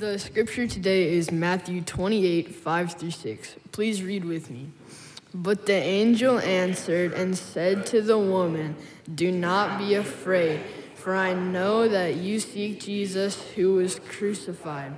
The 0.00 0.18
scripture 0.18 0.66
today 0.66 1.12
is 1.12 1.30
Matthew 1.30 1.82
28, 1.82 2.54
5 2.54 2.92
through 2.94 3.10
6. 3.10 3.56
Please 3.70 4.02
read 4.02 4.24
with 4.24 4.50
me. 4.50 4.70
But 5.34 5.66
the 5.66 5.74
angel 5.74 6.38
answered 6.38 7.12
and 7.12 7.36
said 7.36 7.84
to 7.88 8.00
the 8.00 8.16
woman, 8.16 8.76
Do 9.14 9.30
not 9.30 9.78
be 9.78 9.96
afraid, 9.96 10.62
for 10.94 11.14
I 11.14 11.34
know 11.34 11.86
that 11.86 12.16
you 12.16 12.40
seek 12.40 12.80
Jesus 12.80 13.42
who 13.50 13.74
was 13.74 14.00
crucified. 14.08 14.96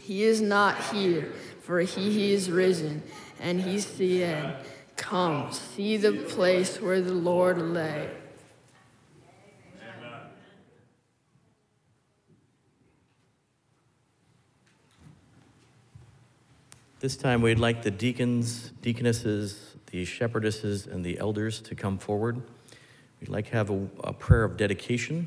He 0.00 0.22
is 0.22 0.40
not 0.40 0.80
here, 0.92 1.32
for 1.62 1.80
he, 1.80 2.32
is 2.32 2.52
risen, 2.52 3.02
and 3.40 3.60
he 3.60 3.80
said, 3.80 4.64
Come, 4.94 5.50
see 5.50 5.96
the 5.96 6.12
place 6.12 6.80
where 6.80 7.00
the 7.00 7.14
Lord 7.14 7.58
lay. 7.58 8.08
This 17.00 17.16
time, 17.16 17.40
we'd 17.40 17.58
like 17.58 17.82
the 17.82 17.90
deacons, 17.90 18.72
deaconesses, 18.82 19.74
the 19.90 20.04
shepherdesses, 20.04 20.86
and 20.86 21.02
the 21.02 21.18
elders 21.18 21.62
to 21.62 21.74
come 21.74 21.96
forward. 21.96 22.42
We'd 23.22 23.30
like 23.30 23.46
to 23.46 23.52
have 23.52 23.70
a, 23.70 23.88
a 24.04 24.12
prayer 24.12 24.44
of 24.44 24.58
dedication. 24.58 25.26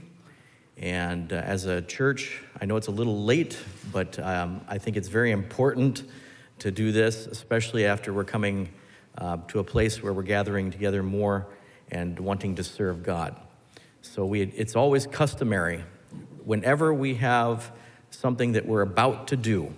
And 0.77 1.33
uh, 1.33 1.37
as 1.37 1.65
a 1.65 1.81
church, 1.81 2.43
I 2.61 2.65
know 2.65 2.75
it's 2.75 2.89
a 2.89 2.91
little 2.91 3.23
late, 3.23 3.57
but 3.91 4.19
um, 4.19 4.61
I 4.67 4.77
think 4.77 4.97
it's 4.97 5.07
very 5.07 5.31
important 5.31 6.03
to 6.59 6.69
do 6.69 6.91
this, 6.91 7.25
especially 7.25 7.87
after 7.87 8.13
we're 8.13 8.23
coming 8.23 8.69
uh, 9.17 9.37
to 9.47 9.57
a 9.57 9.63
place 9.63 10.03
where 10.03 10.13
we're 10.13 10.21
gathering 10.21 10.69
together 10.69 11.01
more 11.01 11.47
and 11.89 12.19
wanting 12.19 12.53
to 12.53 12.63
serve 12.63 13.01
God. 13.01 13.35
So 14.03 14.27
we, 14.27 14.43
it's 14.43 14.75
always 14.75 15.07
customary 15.07 15.83
whenever 16.45 16.93
we 16.93 17.15
have 17.15 17.71
something 18.11 18.51
that 18.51 18.67
we're 18.67 18.83
about 18.83 19.29
to 19.29 19.35
do 19.35 19.73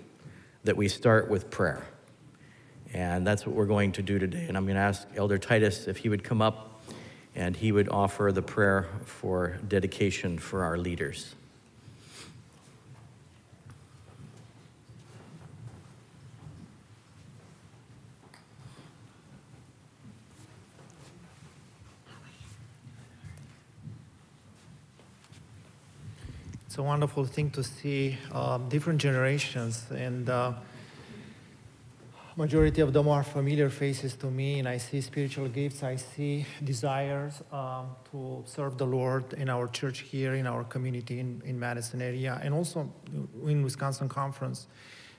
that 0.66 0.76
we 0.76 0.88
start 0.88 1.30
with 1.30 1.50
prayer. 1.50 1.86
And 2.94 3.26
that's 3.26 3.46
what 3.46 3.56
we're 3.56 3.66
going 3.66 3.92
to 3.94 4.02
do 4.02 4.20
today. 4.20 4.46
And 4.48 4.58
I'm 4.58 4.66
going 4.66 4.76
to 4.76 4.82
ask 4.82 5.08
Elder 5.16 5.38
Titus 5.38 5.88
if 5.88 5.98
he 5.98 6.10
would 6.10 6.24
come 6.24 6.42
up 6.42 6.82
and 7.36 7.56
he 7.56 7.72
would 7.72 7.90
offer 7.90 8.32
the 8.32 8.42
prayer 8.42 8.88
for 9.06 9.60
dedication 9.68 10.40
for 10.40 10.64
our 10.64 10.78
leaders. 10.78 11.35
It's 26.76 26.80
a 26.82 26.84
wonderful 26.84 27.24
thing 27.24 27.52
to 27.52 27.64
see 27.64 28.18
um, 28.34 28.68
different 28.68 29.00
generations 29.00 29.86
and 29.96 30.30
uh, 30.30 30.52
majority 32.36 32.82
of 32.82 32.92
them 32.92 33.08
are 33.08 33.24
familiar 33.24 33.70
faces 33.70 34.14
to 34.18 34.26
me 34.26 34.60
and 34.60 34.68
I 34.68 34.76
see 34.76 35.00
spiritual 35.00 35.48
gifts, 35.48 35.84
I 35.84 35.96
see 35.96 36.46
desires 36.62 37.42
um, 37.50 37.96
to 38.12 38.44
serve 38.46 38.78
the 38.78 38.86
Lord 38.86 39.32
in 39.36 39.48
our 39.48 39.70
church 39.70 40.00
here, 40.00 40.34
in 40.34 40.46
our 40.46 40.66
community 40.66 41.22
in, 41.22 41.42
in 41.46 41.58
Madison 41.58 42.02
area 42.02 42.42
and 42.44 42.54
also 42.54 42.92
in 43.46 43.64
Wisconsin 43.64 44.10
Conference 44.10 44.68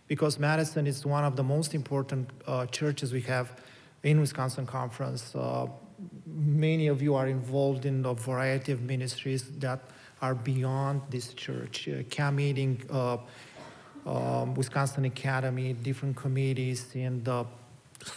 because 0.09 0.39
Madison 0.39 0.87
is 0.87 1.07
one 1.07 1.25
of 1.25 1.37
the 1.37 1.43
most 1.43 1.75
important 1.75 2.29
uh, 2.47 2.67
churches 2.67 3.15
we 3.15 3.23
have 3.23 3.63
in 4.03 4.21
Wisconsin 4.21 4.67
Conference. 4.67 5.35
Uh, 5.35 5.69
many 6.27 6.89
of 6.89 7.01
you 7.01 7.15
are 7.15 7.27
involved 7.29 7.87
in 7.87 8.05
a 8.05 8.13
variety 8.13 8.73
of 8.73 8.83
ministries 8.83 9.49
that 9.61 9.81
are 10.27 10.35
beyond 10.35 11.03
this 11.15 11.27
church. 11.35 11.89
Uh, 11.89 12.03
camp 12.11 12.37
meeting, 12.37 12.73
uh, 12.91 13.17
um, 14.13 14.55
Wisconsin 14.55 15.05
Academy, 15.05 15.73
different 15.73 16.17
committees, 16.17 16.81
and 16.95 17.29
uh, 17.29 17.45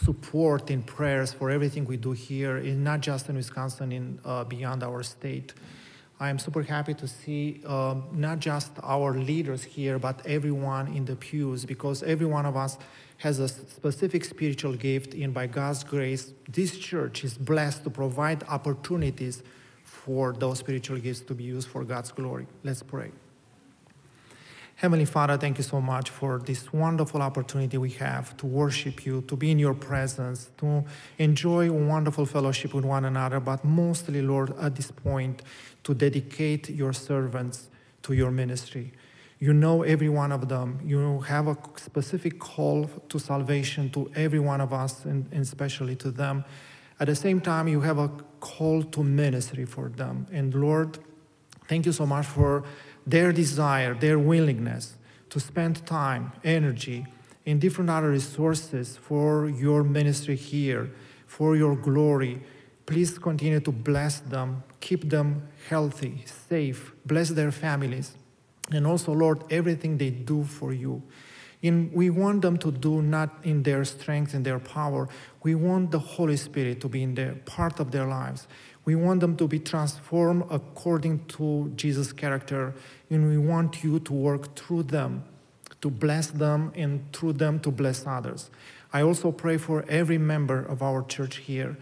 support 0.06 0.70
in 0.70 0.82
prayers 0.82 1.32
for 1.32 1.46
everything 1.50 1.84
we 1.84 1.96
do 1.96 2.12
here, 2.12 2.56
in 2.58 2.82
not 2.90 3.00
just 3.00 3.28
in 3.28 3.36
Wisconsin, 3.36 3.92
in 3.92 4.06
uh, 4.24 4.44
beyond 4.44 4.82
our 4.82 5.02
state. 5.04 5.54
I 6.18 6.28
am 6.32 6.38
super 6.38 6.62
happy 6.62 6.94
to 6.94 7.06
see 7.08 7.62
um, 7.64 7.96
not 8.12 8.40
just 8.40 8.72
our 8.82 9.10
leaders 9.30 9.62
here, 9.62 9.98
but 9.98 10.16
everyone 10.26 10.86
in 10.98 11.04
the 11.10 11.16
pews, 11.16 11.64
because 11.64 12.02
every 12.02 12.26
one 12.26 12.44
of 12.44 12.56
us 12.56 12.76
has 13.18 13.38
a 13.38 13.48
specific 13.48 14.24
spiritual 14.24 14.74
gift, 14.74 15.14
and 15.14 15.32
by 15.32 15.46
God's 15.46 15.84
grace, 15.84 16.24
this 16.48 16.76
church 16.76 17.24
is 17.24 17.34
blessed 17.38 17.84
to 17.84 17.90
provide 17.90 18.42
opportunities 18.48 19.42
for 20.10 20.32
those 20.32 20.58
spiritual 20.58 20.98
gifts 20.98 21.20
to 21.20 21.34
be 21.34 21.44
used 21.44 21.68
for 21.68 21.84
God's 21.84 22.10
glory. 22.10 22.44
Let's 22.64 22.82
pray. 22.82 23.12
Heavenly 24.74 25.04
Father, 25.04 25.36
thank 25.36 25.56
you 25.58 25.62
so 25.62 25.80
much 25.80 26.10
for 26.10 26.40
this 26.40 26.72
wonderful 26.72 27.22
opportunity 27.22 27.78
we 27.78 27.90
have 27.90 28.36
to 28.38 28.46
worship 28.46 29.06
you, 29.06 29.22
to 29.28 29.36
be 29.36 29.52
in 29.52 29.60
your 29.60 29.74
presence, 29.74 30.50
to 30.58 30.84
enjoy 31.18 31.70
wonderful 31.70 32.26
fellowship 32.26 32.74
with 32.74 32.84
one 32.84 33.04
another, 33.04 33.38
but 33.38 33.64
mostly, 33.64 34.20
Lord, 34.20 34.52
at 34.58 34.74
this 34.74 34.90
point, 34.90 35.42
to 35.84 35.94
dedicate 35.94 36.70
your 36.70 36.92
servants 36.92 37.68
to 38.02 38.12
your 38.12 38.32
ministry. 38.32 38.92
You 39.38 39.52
know 39.52 39.84
every 39.84 40.08
one 40.08 40.32
of 40.32 40.48
them. 40.48 40.80
You 40.84 41.20
have 41.20 41.46
a 41.46 41.56
specific 41.76 42.40
call 42.40 42.90
to 43.10 43.18
salvation 43.20 43.90
to 43.90 44.10
every 44.16 44.40
one 44.40 44.60
of 44.60 44.72
us, 44.72 45.04
and, 45.04 45.28
and 45.30 45.42
especially 45.42 45.94
to 45.96 46.10
them. 46.10 46.44
At 47.00 47.06
the 47.06 47.16
same 47.16 47.40
time, 47.40 47.66
you 47.66 47.80
have 47.80 47.98
a 47.98 48.10
call 48.40 48.82
to 48.82 49.02
ministry 49.02 49.64
for 49.64 49.88
them. 49.88 50.26
And 50.30 50.54
Lord, 50.54 50.98
thank 51.66 51.86
you 51.86 51.92
so 51.92 52.04
much 52.06 52.26
for 52.26 52.62
their 53.06 53.32
desire, 53.32 53.94
their 53.94 54.18
willingness 54.18 54.96
to 55.30 55.40
spend 55.40 55.86
time, 55.86 56.32
energy, 56.44 57.06
and 57.46 57.60
different 57.60 57.88
other 57.88 58.10
resources 58.10 58.98
for 58.98 59.48
your 59.48 59.82
ministry 59.82 60.36
here, 60.36 60.90
for 61.26 61.56
your 61.56 61.74
glory. 61.74 62.42
Please 62.84 63.18
continue 63.18 63.60
to 63.60 63.72
bless 63.72 64.20
them, 64.20 64.62
keep 64.80 65.08
them 65.08 65.48
healthy, 65.68 66.24
safe, 66.26 66.92
bless 67.06 67.30
their 67.30 67.52
families, 67.52 68.16
and 68.72 68.86
also, 68.86 69.12
Lord, 69.12 69.44
everything 69.50 69.96
they 69.96 70.10
do 70.10 70.44
for 70.44 70.72
you. 70.72 71.02
We 71.62 72.08
want 72.08 72.42
them 72.42 72.56
to 72.58 72.70
do 72.72 73.02
not 73.02 73.30
in 73.44 73.62
their 73.62 73.84
strength 73.84 74.32
and 74.32 74.44
their 74.44 74.58
power. 74.58 75.08
We 75.42 75.54
want 75.54 75.90
the 75.90 75.98
Holy 75.98 76.36
Spirit 76.36 76.80
to 76.80 76.88
be 76.88 77.02
in 77.02 77.14
their 77.14 77.34
part 77.44 77.80
of 77.80 77.90
their 77.90 78.06
lives. 78.06 78.48
We 78.86 78.94
want 78.94 79.20
them 79.20 79.36
to 79.36 79.46
be 79.46 79.58
transformed 79.58 80.44
according 80.50 81.26
to 81.26 81.70
Jesus' 81.76 82.12
character, 82.12 82.74
and 83.10 83.28
we 83.28 83.36
want 83.36 83.84
you 83.84 84.00
to 84.00 84.12
work 84.12 84.56
through 84.56 84.84
them, 84.84 85.24
to 85.82 85.90
bless 85.90 86.28
them, 86.28 86.72
and 86.74 87.12
through 87.12 87.34
them 87.34 87.60
to 87.60 87.70
bless 87.70 88.06
others. 88.06 88.50
I 88.92 89.02
also 89.02 89.30
pray 89.30 89.58
for 89.58 89.84
every 89.86 90.18
member 90.18 90.60
of 90.60 90.82
our 90.82 91.04
church 91.04 91.36
here. 91.36 91.76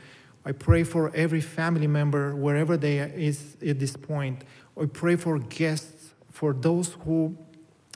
I 0.44 0.52
pray 0.52 0.82
for 0.82 1.14
every 1.14 1.40
family 1.40 1.86
member, 1.86 2.34
wherever 2.34 2.76
they 2.76 2.98
is 2.98 3.56
at 3.64 3.78
this 3.78 3.96
point. 3.96 4.42
I 4.80 4.86
pray 4.86 5.16
for 5.16 5.38
guests, 5.38 6.14
for 6.30 6.52
those 6.52 6.96
who 7.04 7.36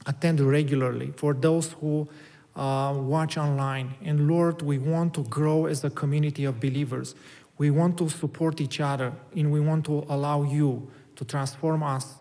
attend 0.06 0.40
regularly, 0.40 1.12
for 1.16 1.34
those 1.34 1.72
who 1.72 2.08
uh, 2.56 2.94
watch 2.96 3.36
online. 3.36 3.94
And 4.04 4.28
Lord, 4.28 4.62
we 4.62 4.78
want 4.78 5.14
to 5.14 5.24
grow 5.24 5.66
as 5.66 5.84
a 5.84 5.90
community 5.90 6.44
of 6.44 6.60
believers. 6.60 7.14
We 7.58 7.70
want 7.70 7.98
to 7.98 8.08
support 8.08 8.60
each 8.60 8.80
other, 8.80 9.12
and 9.36 9.52
we 9.52 9.60
want 9.60 9.84
to 9.86 10.04
allow 10.08 10.42
you 10.42 10.90
to 11.16 11.24
transform 11.24 11.82
us 11.82 12.14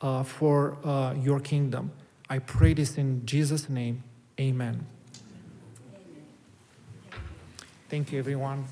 uh, 0.00 0.22
for 0.22 0.76
uh, 0.84 1.14
your 1.14 1.40
kingdom. 1.40 1.92
I 2.28 2.38
pray 2.40 2.74
this 2.74 2.98
in 2.98 3.24
Jesus' 3.24 3.68
name. 3.68 4.02
Amen. 4.38 4.86
Thank 7.88 8.12
you, 8.12 8.18
everyone. 8.18 8.64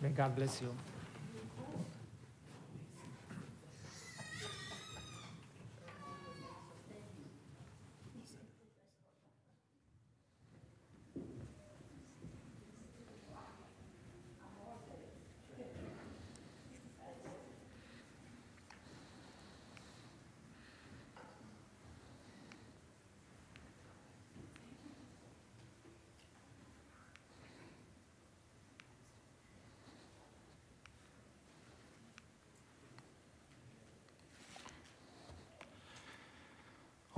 May 0.00 0.08
God 0.08 0.34
bless 0.34 0.62
you. 0.62 0.93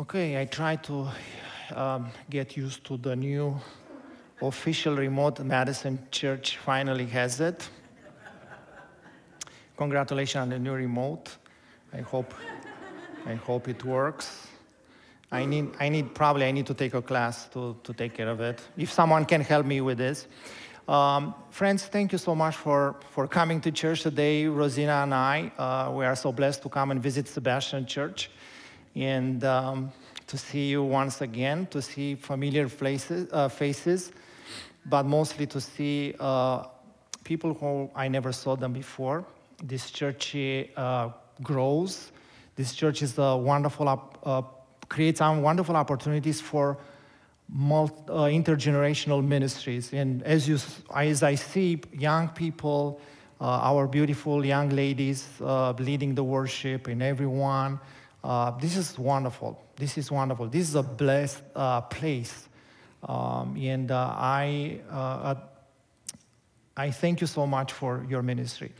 Okay, 0.08 0.40
I 0.40 0.44
try 0.44 0.76
to 0.76 1.08
um, 1.74 2.10
get 2.30 2.56
used 2.56 2.84
to 2.84 2.96
the 2.96 3.16
new 3.16 3.56
official 4.40 4.94
remote 4.94 5.40
Madison 5.40 5.98
Church 6.12 6.58
finally 6.58 7.06
has 7.06 7.40
it. 7.40 7.68
Congratulations 9.76 10.42
on 10.42 10.50
the 10.50 10.60
new 10.60 10.74
remote. 10.74 11.36
I 11.92 12.02
hope, 12.02 12.34
I 13.26 13.34
hope 13.34 13.66
it 13.66 13.82
works. 13.82 14.46
I 15.32 15.44
need, 15.44 15.74
I 15.80 15.88
need 15.88 16.14
probably 16.14 16.46
I 16.46 16.52
need 16.52 16.66
to 16.66 16.74
take 16.74 16.94
a 16.94 17.02
class 17.02 17.48
to, 17.48 17.76
to 17.82 17.92
take 17.92 18.14
care 18.14 18.28
of 18.28 18.40
it. 18.40 18.62
If 18.76 18.92
someone 18.92 19.24
can 19.24 19.40
help 19.40 19.66
me 19.66 19.80
with 19.80 19.98
this. 19.98 20.28
Um, 20.86 21.34
friends, 21.50 21.84
thank 21.84 22.12
you 22.12 22.18
so 22.18 22.36
much 22.36 22.54
for, 22.54 22.94
for 23.10 23.26
coming 23.26 23.60
to 23.62 23.72
church 23.72 24.02
today. 24.02 24.46
Rosina 24.46 25.02
and 25.02 25.12
I, 25.12 25.50
uh, 25.58 25.90
we 25.90 26.04
are 26.04 26.14
so 26.14 26.30
blessed 26.30 26.62
to 26.62 26.68
come 26.68 26.92
and 26.92 27.02
visit 27.02 27.26
Sebastian 27.26 27.86
Church 27.86 28.30
and 28.96 29.44
um, 29.44 29.92
to 30.26 30.38
see 30.38 30.68
you 30.68 30.82
once 30.82 31.20
again, 31.20 31.66
to 31.66 31.80
see 31.82 32.14
familiar 32.14 32.68
uh, 33.32 33.48
faces, 33.48 34.10
but 34.86 35.04
mostly 35.04 35.46
to 35.46 35.60
see 35.60 36.14
uh, 36.18 36.64
people 37.24 37.54
who 37.54 37.90
I 37.94 38.08
never 38.08 38.32
saw 38.32 38.56
them 38.56 38.72
before. 38.72 39.24
This 39.62 39.90
church 39.90 40.34
uh, 40.76 41.10
grows. 41.42 42.10
This 42.56 42.74
church 42.74 43.02
is 43.02 43.18
a 43.18 43.36
wonderful, 43.36 43.88
uh, 44.24 44.42
creates 44.88 45.20
wonderful 45.20 45.76
opportunities 45.76 46.40
for 46.40 46.78
multi, 47.48 47.94
uh, 48.08 48.24
intergenerational 48.24 49.24
ministries. 49.24 49.92
And 49.92 50.22
as, 50.22 50.48
you, 50.48 50.58
as 50.94 51.22
I 51.22 51.34
see 51.34 51.80
young 51.92 52.28
people, 52.30 53.00
uh, 53.40 53.44
our 53.44 53.86
beautiful 53.86 54.44
young 54.44 54.70
ladies 54.70 55.28
leading 55.40 56.14
the 56.14 56.24
worship, 56.24 56.86
and 56.86 57.02
everyone, 57.02 57.78
uh, 58.26 58.50
this 58.58 58.76
is 58.76 58.98
wonderful. 58.98 59.62
This 59.76 59.96
is 59.96 60.10
wonderful. 60.10 60.48
This 60.48 60.68
is 60.68 60.74
a 60.74 60.82
blessed 60.82 61.42
uh, 61.54 61.80
place. 61.82 62.48
Um, 63.02 63.56
and 63.56 63.90
uh, 63.90 63.96
I, 63.96 64.80
I 66.76 66.90
thank 66.90 67.20
you 67.20 67.26
so 67.26 67.46
much 67.46 67.72
for 67.72 68.04
your 68.08 68.22
ministry. 68.22 68.72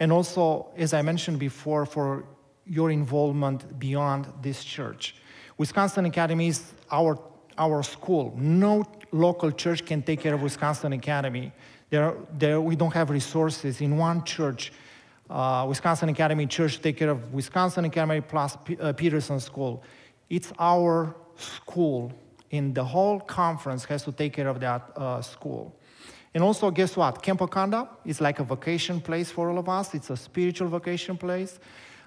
And 0.00 0.10
also, 0.10 0.68
as 0.76 0.92
I 0.94 1.02
mentioned 1.02 1.38
before, 1.38 1.86
for 1.86 2.24
your 2.66 2.90
involvement 2.90 3.78
beyond 3.78 4.26
this 4.42 4.64
church. 4.64 5.14
Wisconsin 5.56 6.04
Academy 6.04 6.48
is 6.48 6.74
our 6.90 7.18
our 7.56 7.82
school. 7.82 8.34
No 8.36 8.84
local 9.10 9.50
church 9.50 9.84
can 9.84 10.02
take 10.02 10.20
care 10.20 10.34
of 10.34 10.42
Wisconsin 10.42 10.92
Academy. 10.92 11.52
There, 11.90 12.14
there, 12.32 12.60
we 12.60 12.76
don't 12.76 12.94
have 12.94 13.10
resources. 13.10 13.80
In 13.80 13.96
one 13.96 14.22
church, 14.24 14.72
uh, 15.30 15.66
Wisconsin 15.68 16.08
Academy 16.08 16.46
Church 16.46 16.80
take 16.80 16.96
care 16.96 17.10
of 17.10 17.32
Wisconsin 17.32 17.84
Academy 17.84 18.20
plus 18.20 18.56
P- 18.64 18.78
uh, 18.78 18.92
Peterson 18.92 19.40
School. 19.40 19.82
It's 20.30 20.52
our 20.58 21.14
school, 21.36 22.12
and 22.50 22.74
the 22.74 22.84
whole 22.84 23.20
conference 23.20 23.84
has 23.86 24.02
to 24.04 24.12
take 24.12 24.32
care 24.32 24.48
of 24.48 24.60
that 24.60 24.90
uh, 24.96 25.22
school. 25.22 25.74
And 26.34 26.44
also, 26.44 26.70
guess 26.70 26.96
what? 26.96 27.22
Camp 27.22 27.40
Wakonda 27.40 27.88
is 28.04 28.20
like 28.20 28.38
a 28.38 28.44
vacation 28.44 29.00
place 29.00 29.30
for 29.30 29.50
all 29.50 29.58
of 29.58 29.68
us. 29.68 29.94
It's 29.94 30.10
a 30.10 30.16
spiritual 30.16 30.68
vacation 30.68 31.16
place. 31.16 31.58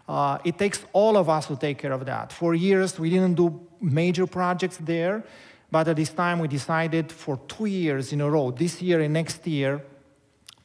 Uh, 0.07 0.37
it 0.43 0.57
takes 0.57 0.83
all 0.93 1.17
of 1.17 1.29
us 1.29 1.47
to 1.47 1.55
take 1.55 1.77
care 1.77 1.91
of 1.91 2.05
that. 2.05 2.31
For 2.31 2.53
years, 2.53 2.99
we 2.99 3.09
didn't 3.09 3.35
do 3.35 3.59
major 3.79 4.27
projects 4.27 4.77
there, 4.77 5.23
but 5.71 5.87
at 5.87 5.95
this 5.95 6.09
time, 6.09 6.39
we 6.39 6.47
decided 6.47 7.11
for 7.11 7.39
two 7.47 7.65
years 7.65 8.13
in 8.13 8.21
a 8.21 8.29
row, 8.29 8.51
this 8.51 8.81
year 8.81 8.99
and 9.01 9.13
next 9.13 9.45
year, 9.47 9.81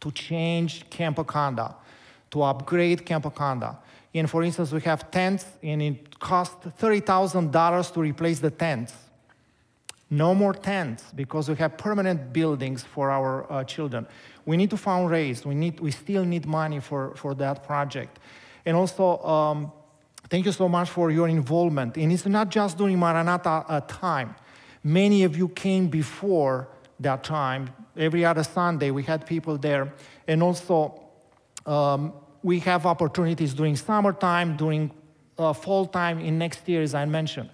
to 0.00 0.10
change 0.10 0.88
Camp 0.90 1.16
Wakonda, 1.16 1.74
to 2.36 2.42
upgrade 2.42 3.06
Camp 3.06 3.24
Wakonda. 3.24 3.78
And 4.14 4.28
for 4.28 4.42
instance, 4.42 4.70
we 4.70 4.82
have 4.82 5.10
tents, 5.10 5.46
and 5.62 5.80
it 5.80 6.18
cost 6.18 6.60
$30,000 6.60 7.94
to 7.94 8.00
replace 8.00 8.40
the 8.40 8.50
tents. 8.50 8.92
No 10.10 10.34
more 10.34 10.52
tents 10.52 11.04
because 11.14 11.48
we 11.48 11.56
have 11.56 11.78
permanent 11.78 12.32
buildings 12.32 12.82
for 12.82 13.10
our 13.10 13.50
uh, 13.50 13.64
children. 13.64 14.06
We 14.44 14.56
need 14.56 14.70
to 14.70 14.76
fundraise. 14.76 15.44
We, 15.46 15.54
need, 15.54 15.80
we 15.80 15.90
still 15.90 16.24
need 16.24 16.46
money 16.46 16.80
for, 16.80 17.14
for 17.16 17.34
that 17.34 17.64
project. 17.64 18.18
And 18.66 18.76
also, 18.76 19.18
um, 19.24 19.72
thank 20.28 20.44
you 20.44 20.52
so 20.52 20.68
much 20.68 20.90
for 20.90 21.10
your 21.10 21.28
involvement. 21.28 21.96
And 21.96 22.12
it's 22.12 22.26
not 22.26 22.50
just 22.50 22.76
during 22.76 22.98
Maranatha 22.98 23.64
uh, 23.66 23.80
time. 23.80 24.34
Many 24.84 25.24
of 25.24 25.36
you 25.36 25.48
came 25.48 25.88
before 25.88 26.68
that 27.00 27.24
time. 27.24 27.70
Every 27.96 28.24
other 28.24 28.44
Sunday, 28.44 28.90
we 28.90 29.02
had 29.02 29.26
people 29.26 29.56
there. 29.58 29.92
And 30.28 30.42
also, 30.42 31.02
um, 31.66 32.12
we 32.46 32.60
have 32.60 32.86
opportunities 32.86 33.52
during 33.54 33.74
summertime, 33.74 34.56
during 34.56 34.88
uh, 35.36 35.52
fall 35.52 35.84
time 35.84 36.20
in 36.20 36.38
next 36.38 36.68
year, 36.68 36.80
as 36.80 36.94
I 36.94 37.04
mentioned. 37.04 37.50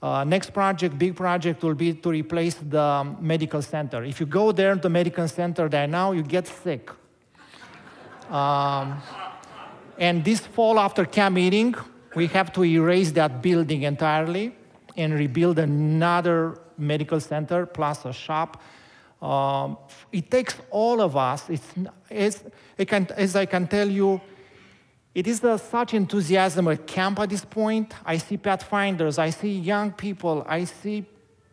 Uh, 0.00 0.22
next 0.22 0.50
project, 0.52 0.96
big 0.96 1.16
project, 1.16 1.60
will 1.64 1.74
be 1.74 1.92
to 1.92 2.08
replace 2.10 2.54
the 2.54 3.16
medical 3.18 3.60
center. 3.60 4.04
If 4.04 4.20
you 4.20 4.26
go 4.26 4.52
there 4.52 4.76
the 4.76 4.88
medical 4.88 5.26
center 5.26 5.68
there 5.68 5.88
now, 5.88 6.12
you 6.12 6.22
get 6.22 6.46
sick. 6.46 6.88
Um, 8.30 9.02
and 9.98 10.24
this 10.24 10.38
fall, 10.38 10.78
after 10.78 11.04
camp 11.04 11.34
meeting, 11.34 11.74
we 12.14 12.28
have 12.28 12.52
to 12.52 12.64
erase 12.64 13.10
that 13.12 13.42
building 13.42 13.82
entirely 13.82 14.54
and 14.96 15.14
rebuild 15.14 15.58
another 15.58 16.60
medical 16.76 17.18
center 17.18 17.66
plus 17.66 18.04
a 18.04 18.12
shop. 18.12 18.62
Um, 19.20 19.78
it 20.12 20.30
takes 20.30 20.56
all 20.70 21.00
of 21.00 21.16
us. 21.16 21.48
It's, 21.50 21.66
it's, 22.08 22.44
it 22.76 22.86
can, 22.86 23.08
as 23.16 23.34
I 23.34 23.46
can 23.46 23.66
tell 23.66 23.88
you, 23.88 24.20
it 25.14 25.26
is 25.26 25.40
the, 25.40 25.56
such 25.56 25.94
enthusiasm 25.94 26.68
at 26.68 26.86
camp 26.86 27.18
at 27.18 27.30
this 27.30 27.44
point. 27.44 27.92
I 28.04 28.18
see 28.18 28.36
pathfinders, 28.36 29.18
I 29.18 29.30
see 29.30 29.58
young 29.58 29.90
people, 29.92 30.44
I 30.46 30.64
see 30.64 31.04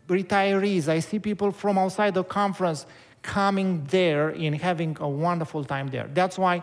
retirees, 0.07 0.87
I 0.87 0.99
see 0.99 1.17
people 1.17 1.51
from 1.51 1.77
outside 1.79 2.13
the 2.13 2.23
conference 2.23 2.85
coming 3.23 3.83
there 3.85 4.29
and 4.29 4.55
having 4.61 4.95
a 4.99 5.09
wonderful 5.09 5.63
time 5.63 5.87
there. 5.87 6.07
That's 6.13 6.37
why 6.37 6.61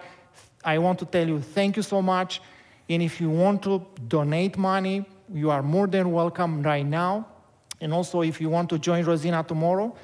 I 0.65 0.79
want 0.79 1.01
to 1.01 1.05
tell 1.07 1.27
you 1.27 1.41
thank 1.41 1.77
you 1.77 1.83
so 1.83 2.01
much. 2.01 2.41
And 2.89 3.03
if 3.03 3.21
you 3.21 3.31
want 3.31 3.63
to 3.65 3.85
donate 4.07 4.57
money, 4.57 5.05
you 5.33 5.51
are 5.51 5.63
more 5.63 5.89
than 5.89 6.13
welcome 6.13 6.63
right 6.63 6.87
now. 6.87 7.27
And 7.81 7.93
also, 7.93 8.23
if 8.23 8.41
you 8.41 8.49
want 8.49 8.71
to 8.71 8.79
join 8.79 9.05
Rosina 9.05 9.43
tomorrow 9.43 9.97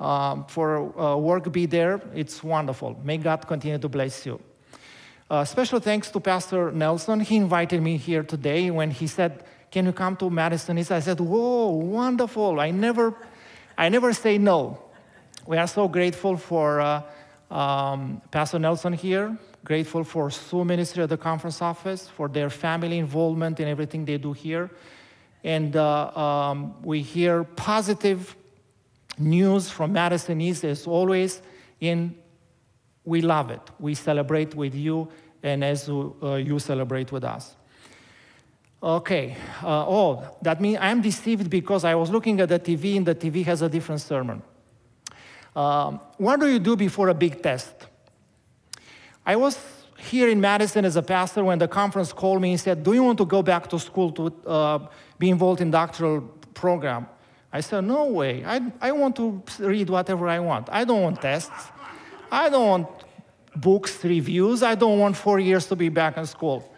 um, 0.00 0.44
for 0.46 0.98
uh, 0.98 1.16
work, 1.16 1.50
be 1.52 1.66
there. 1.66 2.00
It's 2.14 2.42
wonderful. 2.42 3.00
May 3.04 3.18
God 3.18 3.46
continue 3.46 3.78
to 3.78 3.88
bless 3.88 4.26
you. 4.26 4.40
Uh, 5.30 5.44
special 5.44 5.80
thanks 5.80 6.10
to 6.10 6.20
Pastor 6.20 6.70
Nelson. 6.72 7.20
He 7.20 7.36
invited 7.36 7.82
me 7.82 7.96
here 7.96 8.22
today 8.22 8.70
when 8.70 8.90
he 8.90 9.06
said, 9.06 9.44
"Can 9.70 9.86
you 9.86 9.92
come 9.92 10.16
to 10.16 10.28
Madison 10.30 10.78
East?" 10.78 10.92
I 10.92 11.00
said, 11.00 11.20
"Whoa, 11.20 11.68
wonderful! 11.70 12.60
I 12.60 12.70
never, 12.70 13.14
I 13.78 13.88
never 13.88 14.12
say 14.12 14.38
no." 14.38 14.78
We 15.46 15.56
are 15.56 15.66
so 15.66 15.88
grateful 15.88 16.36
for 16.36 16.80
uh, 16.80 17.02
um, 17.50 18.22
Pastor 18.30 18.58
Nelson 18.58 18.92
here 18.92 19.38
grateful 19.64 20.04
for 20.04 20.30
Sue 20.30 20.64
Ministry 20.64 21.02
at 21.02 21.08
the 21.08 21.16
conference 21.16 21.62
office, 21.62 22.06
for 22.06 22.28
their 22.28 22.50
family 22.50 22.98
involvement 22.98 23.58
in 23.58 23.66
everything 23.66 24.04
they 24.04 24.18
do 24.18 24.32
here. 24.32 24.70
And 25.42 25.74
uh, 25.74 26.10
um, 26.16 26.82
we 26.82 27.00
hear 27.00 27.44
positive 27.44 28.36
news 29.18 29.70
from 29.70 29.92
Madison 29.92 30.40
East 30.40 30.64
as 30.64 30.86
always, 30.86 31.42
in 31.80 32.16
we 33.04 33.20
love 33.20 33.50
it. 33.50 33.60
We 33.78 33.94
celebrate 33.94 34.54
with 34.54 34.74
you, 34.74 35.08
and 35.42 35.62
as 35.62 35.88
uh, 35.88 36.34
you 36.36 36.58
celebrate 36.58 37.12
with 37.12 37.24
us. 37.24 37.54
Okay, 38.82 39.36
uh, 39.62 39.86
oh, 39.88 40.36
that 40.42 40.60
means 40.60 40.78
I'm 40.80 41.00
deceived 41.00 41.48
because 41.48 41.84
I 41.84 41.94
was 41.94 42.10
looking 42.10 42.40
at 42.40 42.48
the 42.48 42.58
TV, 42.58 42.96
and 42.96 43.06
the 43.06 43.14
TV 43.14 43.44
has 43.44 43.62
a 43.62 43.68
different 43.68 44.00
sermon. 44.00 44.42
Um, 45.54 46.00
what 46.18 46.40
do 46.40 46.48
you 46.48 46.58
do 46.58 46.76
before 46.76 47.08
a 47.08 47.14
big 47.14 47.42
test? 47.42 47.74
I 49.24 49.36
was 49.36 49.58
here 49.98 50.28
in 50.28 50.40
Madison 50.40 50.84
as 50.84 50.96
a 50.96 51.02
pastor 51.02 51.44
when 51.44 51.58
the 51.58 51.68
conference 51.68 52.12
called 52.12 52.42
me 52.42 52.50
and 52.50 52.60
said, 52.60 52.82
Do 52.82 52.92
you 52.92 53.02
want 53.02 53.18
to 53.18 53.24
go 53.24 53.42
back 53.42 53.68
to 53.70 53.78
school 53.78 54.10
to 54.12 54.34
uh, 54.46 54.86
be 55.18 55.30
involved 55.30 55.60
in 55.60 55.70
doctoral 55.70 56.20
program? 56.52 57.06
I 57.54 57.60
said, 57.60 57.84
No 57.84 58.06
way. 58.06 58.44
I, 58.44 58.60
I 58.80 58.90
want 58.90 59.14
to 59.16 59.40
read 59.60 59.88
whatever 59.88 60.26
I 60.28 60.40
want. 60.40 60.68
I 60.72 60.82
don't 60.84 61.02
want 61.02 61.22
tests. 61.22 61.70
I 62.30 62.48
don't 62.50 62.68
want 62.68 62.88
books, 63.54 64.04
reviews. 64.04 64.64
I 64.64 64.74
don't 64.74 64.98
want 64.98 65.16
four 65.16 65.38
years 65.38 65.64
to 65.68 65.76
be 65.76 65.88
back 65.88 66.16
in 66.16 66.26
school. 66.26 66.68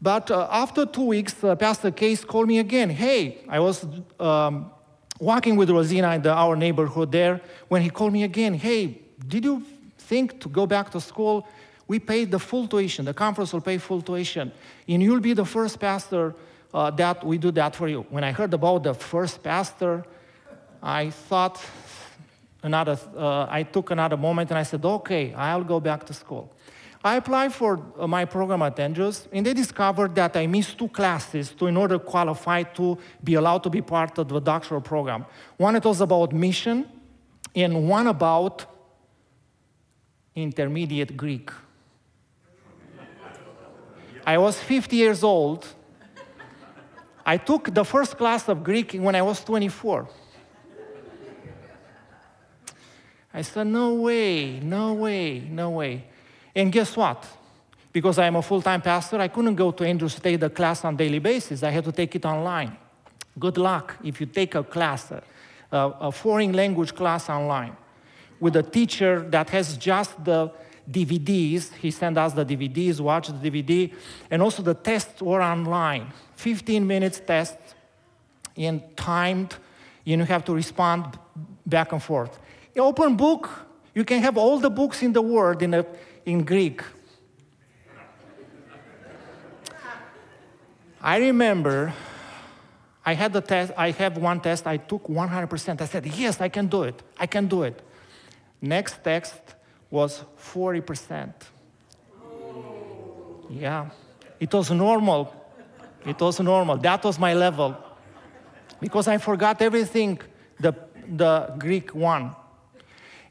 But 0.00 0.30
uh, 0.30 0.46
after 0.48 0.86
two 0.86 1.06
weeks, 1.06 1.42
uh, 1.42 1.56
Pastor 1.56 1.90
Case 1.90 2.24
called 2.24 2.46
me 2.46 2.60
again. 2.60 2.88
Hey, 2.88 3.38
I 3.48 3.58
was 3.58 3.84
um, 4.20 4.70
walking 5.18 5.56
with 5.56 5.70
Rosina 5.70 6.14
in 6.14 6.22
the, 6.22 6.32
our 6.32 6.54
neighborhood 6.54 7.10
there 7.10 7.40
when 7.66 7.82
he 7.82 7.90
called 7.90 8.12
me 8.12 8.22
again. 8.22 8.54
Hey, 8.54 9.00
did 9.26 9.44
you 9.44 9.64
think 9.98 10.38
to 10.38 10.48
go 10.48 10.66
back 10.66 10.90
to 10.92 11.00
school? 11.00 11.48
We 11.88 11.98
paid 11.98 12.30
the 12.30 12.38
full 12.38 12.68
tuition. 12.68 13.06
The 13.06 13.14
conference 13.14 13.52
will 13.52 13.60
pay 13.60 13.78
full 13.78 14.02
tuition. 14.02 14.52
And 14.86 15.02
you'll 15.02 15.26
be 15.30 15.32
the 15.32 15.44
first 15.44 15.80
pastor 15.80 16.36
uh, 16.76 16.90
that 16.90 17.24
we 17.24 17.38
do 17.38 17.50
that 17.50 17.74
for 17.74 17.88
you. 17.88 18.04
When 18.10 18.22
I 18.22 18.32
heard 18.32 18.52
about 18.52 18.82
the 18.82 18.92
first 18.92 19.42
pastor, 19.42 20.04
I 20.82 21.08
thought 21.08 21.58
another, 22.62 22.98
uh, 23.16 23.46
I 23.48 23.62
took 23.62 23.90
another 23.90 24.18
moment 24.18 24.50
and 24.50 24.58
I 24.58 24.62
said, 24.62 24.84
okay, 24.84 25.32
I'll 25.32 25.64
go 25.64 25.80
back 25.80 26.04
to 26.04 26.12
school. 26.12 26.52
I 27.02 27.16
applied 27.16 27.54
for 27.54 27.80
uh, 27.98 28.06
my 28.06 28.26
program 28.26 28.60
at 28.62 28.78
Andrews, 28.78 29.26
and 29.32 29.46
they 29.46 29.54
discovered 29.54 30.14
that 30.16 30.36
I 30.36 30.46
missed 30.46 30.76
two 30.76 30.88
classes 30.88 31.50
to, 31.52 31.66
in 31.66 31.76
order 31.78 31.96
to 31.96 32.04
qualify 32.04 32.64
to 32.64 32.98
be 33.24 33.34
allowed 33.34 33.62
to 33.62 33.70
be 33.70 33.80
part 33.80 34.18
of 34.18 34.28
the 34.28 34.40
doctoral 34.40 34.80
program. 34.82 35.24
One 35.56 35.76
it 35.76 35.84
was 35.84 36.00
about 36.02 36.32
mission, 36.32 36.86
and 37.54 37.88
one 37.88 38.06
about 38.06 38.66
intermediate 40.34 41.16
Greek. 41.16 41.50
I 44.26 44.36
was 44.36 44.58
50 44.58 44.96
years 44.96 45.22
old. 45.22 45.64
I 47.28 47.38
took 47.38 47.74
the 47.74 47.84
first 47.84 48.16
class 48.16 48.48
of 48.48 48.62
Greek 48.62 48.92
when 48.92 49.16
I 49.16 49.22
was 49.22 49.42
24. 49.42 50.08
I 53.34 53.42
said, 53.42 53.66
no 53.66 53.94
way, 53.94 54.60
no 54.60 54.92
way, 54.92 55.40
no 55.40 55.70
way. 55.70 56.04
And 56.54 56.70
guess 56.70 56.96
what? 56.96 57.26
Because 57.92 58.20
I'm 58.20 58.36
a 58.36 58.42
full 58.42 58.62
time 58.62 58.80
pastor, 58.80 59.18
I 59.18 59.26
couldn't 59.26 59.56
go 59.56 59.72
to 59.72 59.84
Andrews 59.84 60.14
to 60.14 60.20
take 60.20 60.38
the 60.38 60.50
class 60.50 60.84
on 60.84 60.96
daily 60.96 61.18
basis. 61.18 61.64
I 61.64 61.70
had 61.70 61.84
to 61.84 61.92
take 61.92 62.14
it 62.14 62.24
online. 62.24 62.76
Good 63.36 63.58
luck 63.58 63.96
if 64.04 64.20
you 64.20 64.26
take 64.26 64.54
a 64.54 64.62
class, 64.62 65.10
a, 65.10 65.22
a 65.72 66.12
foreign 66.12 66.52
language 66.52 66.94
class 66.94 67.28
online, 67.28 67.76
with 68.38 68.54
a 68.54 68.62
teacher 68.62 69.20
that 69.30 69.50
has 69.50 69.76
just 69.76 70.24
the 70.24 70.52
DVDs. 70.88 71.74
He 71.74 71.90
sent 71.90 72.16
us 72.16 72.34
the 72.34 72.46
DVDs, 72.46 73.00
watch 73.00 73.28
the 73.28 73.50
DVD, 73.50 73.92
and 74.30 74.40
also 74.40 74.62
the 74.62 74.74
tests 74.74 75.20
were 75.20 75.42
online. 75.42 76.12
15 76.36 76.86
minutes 76.86 77.20
test 77.20 77.56
and 78.56 78.82
timed. 78.96 79.56
And 80.06 80.20
you 80.20 80.26
have 80.26 80.44
to 80.44 80.54
respond 80.54 81.18
back 81.66 81.92
and 81.92 82.02
forth. 82.02 82.38
Open 82.78 83.16
book, 83.16 83.48
you 83.94 84.04
can 84.04 84.20
have 84.22 84.36
all 84.36 84.58
the 84.58 84.70
books 84.70 85.02
in 85.02 85.12
the 85.12 85.22
world 85.22 85.62
in, 85.62 85.74
a, 85.74 85.86
in 86.24 86.44
Greek. 86.44 86.82
I 91.00 91.18
remember 91.18 91.94
I 93.04 93.14
had 93.14 93.32
the 93.32 93.40
test, 93.40 93.72
I 93.76 93.92
have 93.92 94.18
one 94.18 94.40
test, 94.40 94.66
I 94.66 94.76
took 94.78 95.04
100%. 95.04 95.80
I 95.80 95.84
said, 95.86 96.06
yes, 96.06 96.40
I 96.40 96.48
can 96.48 96.66
do 96.66 96.82
it. 96.82 97.00
I 97.16 97.26
can 97.26 97.46
do 97.46 97.62
it. 97.62 97.80
Next 98.60 99.04
text 99.04 99.40
was 99.88 100.24
40%. 100.36 101.32
Yeah, 103.48 103.90
it 104.40 104.52
was 104.52 104.72
normal. 104.72 105.32
It 106.06 106.20
was 106.20 106.40
normal. 106.40 106.76
That 106.78 107.04
was 107.04 107.18
my 107.18 107.34
level. 107.34 107.76
Because 108.80 109.08
I 109.08 109.18
forgot 109.18 109.60
everything, 109.60 110.20
the, 110.60 110.74
the 111.08 111.54
Greek 111.58 111.94
one. 111.94 112.34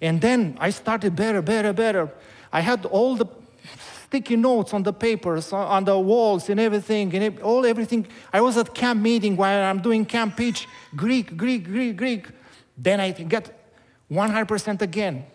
And 0.02 0.20
then 0.20 0.58
I 0.60 0.72
started 0.72 1.16
better, 1.16 1.42
better, 1.42 1.72
better. 1.74 2.12
I 2.52 2.62
had 2.62 2.86
all 2.86 3.16
the 3.16 3.28
sticky 4.04 4.36
notes 4.36 4.74
on 4.74 4.84
the 4.84 4.94
papers, 4.94 5.52
on 5.54 5.86
the 5.86 5.98
walls, 5.98 6.50
and 6.50 6.60
everything, 6.60 7.14
and 7.16 7.40
all 7.40 7.66
everything. 7.66 8.06
I 8.32 8.42
was 8.42 8.58
at 8.58 8.74
camp 8.74 9.02
meeting 9.02 9.36
while 9.36 9.64
I'm 9.64 9.82
doing 9.82 10.06
camp 10.06 10.38
pitch, 10.38 10.68
Greek, 10.96 11.38
Greek, 11.38 11.66
Greek, 11.66 11.98
Greek. 11.98 12.28
Then 12.78 13.00
I 13.00 13.12
get 13.12 13.52
100% 14.12 14.82
again. 14.82 15.26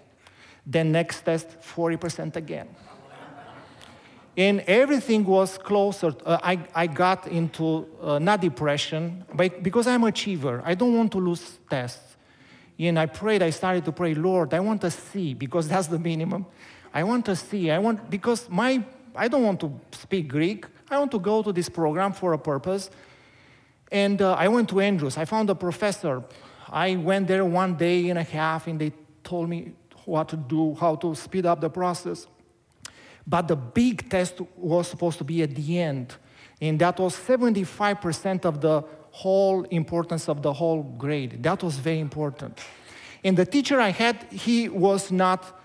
Then 0.66 0.92
next 0.92 1.22
test, 1.22 1.60
40% 1.60 2.36
again. 2.36 2.68
And 4.36 4.60
everything 4.60 5.24
was 5.24 5.58
closer. 5.58 6.14
Uh, 6.24 6.38
I, 6.42 6.58
I 6.74 6.86
got 6.86 7.26
into 7.26 7.86
uh, 8.00 8.18
not 8.18 8.40
depression, 8.40 9.24
but 9.34 9.62
because 9.62 9.86
I'm 9.86 10.02
an 10.04 10.10
achiever, 10.10 10.62
I 10.64 10.74
don't 10.74 10.96
want 10.96 11.12
to 11.12 11.18
lose 11.18 11.58
tests. 11.68 12.16
And 12.78 12.98
I 12.98 13.06
prayed, 13.06 13.42
I 13.42 13.50
started 13.50 13.84
to 13.84 13.92
pray, 13.92 14.14
Lord, 14.14 14.54
I 14.54 14.60
want 14.60 14.80
to 14.82 14.90
see, 14.90 15.34
because 15.34 15.68
that's 15.72 15.88
the 15.88 15.98
minimum. 15.98 16.46
I 16.92 17.04
want 17.04 17.26
to 17.26 17.36
see. 17.36 17.70
I 17.70 17.78
want, 17.78 18.10
because 18.10 18.48
my, 18.48 18.82
I 19.14 19.28
don't 19.28 19.42
want 19.42 19.60
to 19.60 19.72
speak 19.92 20.28
Greek. 20.28 20.66
I 20.88 20.98
want 20.98 21.10
to 21.12 21.18
go 21.18 21.42
to 21.42 21.52
this 21.52 21.68
program 21.68 22.12
for 22.12 22.32
a 22.32 22.38
purpose. 22.38 22.90
And 23.92 24.22
uh, 24.22 24.34
I 24.34 24.48
went 24.48 24.68
to 24.70 24.80
Andrews. 24.80 25.18
I 25.18 25.24
found 25.24 25.50
a 25.50 25.54
professor. 25.54 26.22
I 26.68 26.96
went 26.96 27.28
there 27.28 27.44
one 27.44 27.76
day 27.76 28.08
and 28.08 28.18
a 28.18 28.22
half, 28.22 28.66
and 28.66 28.80
they 28.80 28.92
told 29.24 29.48
me 29.48 29.72
what 30.04 30.28
to 30.28 30.36
do, 30.36 30.74
how 30.74 30.94
to 30.96 31.14
speed 31.14 31.46
up 31.46 31.60
the 31.60 31.70
process. 31.70 32.26
But 33.26 33.48
the 33.48 33.56
big 33.56 34.08
test 34.08 34.40
was 34.56 34.88
supposed 34.88 35.18
to 35.18 35.24
be 35.24 35.42
at 35.42 35.54
the 35.54 35.78
end. 35.78 36.14
And 36.60 36.78
that 36.80 36.98
was 36.98 37.16
75% 37.16 38.44
of 38.44 38.60
the 38.60 38.84
whole 39.12 39.64
importance 39.64 40.28
of 40.28 40.42
the 40.42 40.52
whole 40.52 40.82
grade. 40.82 41.42
That 41.42 41.62
was 41.62 41.76
very 41.76 42.00
important. 42.00 42.58
And 43.24 43.36
the 43.36 43.46
teacher 43.46 43.80
I 43.80 43.90
had, 43.90 44.16
he 44.30 44.68
was 44.68 45.10
not 45.10 45.58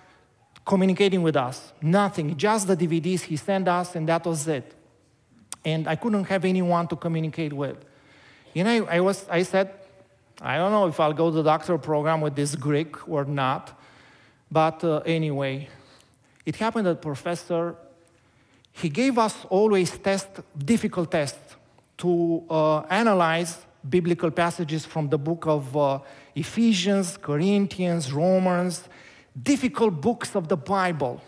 communicating 0.65 1.21
with 1.21 1.35
us, 1.35 1.73
nothing, 1.81 2.35
just 2.37 2.67
the 2.67 2.75
DVDs 2.75 3.21
he 3.21 3.37
sent 3.37 3.67
us, 3.67 3.95
and 3.95 4.09
that 4.09 4.25
was 4.25 4.47
it. 4.47 4.73
And 5.63 5.87
I 5.87 5.95
couldn't 5.95 6.25
have 6.25 6.43
anyone 6.43 6.87
to 6.87 6.95
communicate 6.95 7.53
with. 7.53 7.77
And 8.55 8.67
I, 8.67 8.77
I, 8.77 8.99
was, 8.99 9.27
I 9.29 9.43
said, 9.43 9.73
I 10.41 10.57
don't 10.57 10.71
know 10.71 10.87
if 10.87 10.99
I'll 10.99 11.13
go 11.13 11.29
to 11.29 11.35
the 11.35 11.43
doctoral 11.43 11.77
program 11.77 12.21
with 12.21 12.35
this 12.35 12.55
Greek 12.55 13.07
or 13.07 13.25
not, 13.25 13.79
but 14.51 14.83
uh, 14.83 14.97
anyway, 15.05 15.69
it 16.45 16.55
happened 16.57 16.85
that 16.85 17.01
professor, 17.01 17.75
he 18.71 18.89
gave 18.89 19.17
us 19.17 19.35
always 19.49 19.97
test, 19.97 20.27
difficult 20.57 21.11
tests 21.11 21.55
to 21.97 22.43
uh, 22.49 22.79
analyze 22.81 23.65
biblical 23.87 24.31
passages 24.31 24.85
from 24.85 25.09
the 25.09 25.17
book 25.17 25.45
of 25.47 25.75
uh, 25.77 25.99
Ephesians, 26.35 27.17
Corinthians, 27.17 28.11
Romans, 28.11 28.83
difficult 29.41 30.01
books 30.01 30.35
of 30.35 30.47
the 30.47 30.57
Bible. 30.57 31.21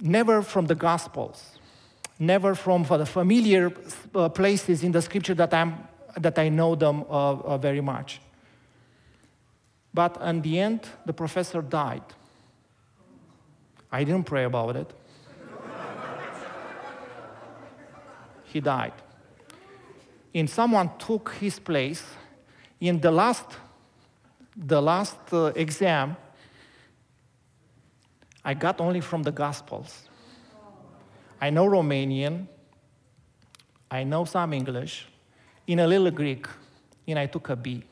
Never 0.00 0.42
from 0.42 0.66
the 0.66 0.74
Gospels, 0.74 1.58
never 2.18 2.54
from 2.54 2.84
the 2.84 3.06
familiar 3.06 3.72
uh, 4.14 4.28
places 4.28 4.82
in 4.82 4.92
the 4.92 5.02
scripture 5.02 5.34
that, 5.34 5.54
I'm, 5.54 5.86
that 6.16 6.38
I 6.38 6.48
know 6.48 6.74
them 6.74 7.04
uh, 7.08 7.32
uh, 7.32 7.58
very 7.58 7.80
much. 7.80 8.20
But 9.94 10.20
in 10.22 10.42
the 10.42 10.58
end, 10.58 10.80
the 11.04 11.12
professor 11.12 11.62
died. 11.62 12.02
I 13.92 14.04
didn't 14.04 14.24
pray 14.24 14.44
about 14.44 14.76
it. 14.76 14.90
he 18.44 18.60
died. 18.60 18.94
And 20.34 20.48
someone 20.48 20.90
took 20.98 21.34
his 21.38 21.58
place. 21.58 22.02
In 22.80 22.98
the 22.98 23.10
last, 23.10 23.44
the 24.56 24.80
last 24.80 25.16
uh, 25.32 25.52
exam, 25.54 26.16
I 28.42 28.54
got 28.54 28.80
only 28.80 29.00
from 29.00 29.22
the 29.22 29.30
Gospels. 29.30 30.08
I 31.40 31.50
know 31.50 31.66
Romanian, 31.66 32.46
I 33.90 34.04
know 34.04 34.24
some 34.24 34.52
English, 34.52 35.06
in 35.66 35.80
a 35.80 35.86
little 35.86 36.10
Greek, 36.10 36.46
and 37.06 37.18
I 37.18 37.26
took 37.26 37.50
a 37.50 37.56
B. 37.56 37.84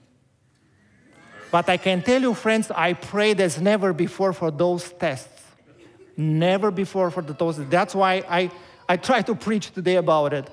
But 1.51 1.69
I 1.69 1.77
can 1.77 2.03
tell 2.03 2.23
you, 2.23 2.33
friends, 2.35 2.71
I 2.71 2.95
prayed 2.95 3.41
as 3.41 3.61
never 3.61 3.93
before 3.93 4.33
for 4.33 4.51
those 4.51 4.93
tests. 4.93 5.40
Never 6.21 6.71
before 6.71 7.11
for 7.11 7.23
the 7.23 7.33
those. 7.33 7.57
That's 7.69 7.95
why 7.95 8.23
I 8.29 8.51
I 8.91 8.97
try 8.97 9.23
to 9.23 9.35
preach 9.37 9.71
today 9.73 9.97
about 9.97 10.35
it. 10.35 10.51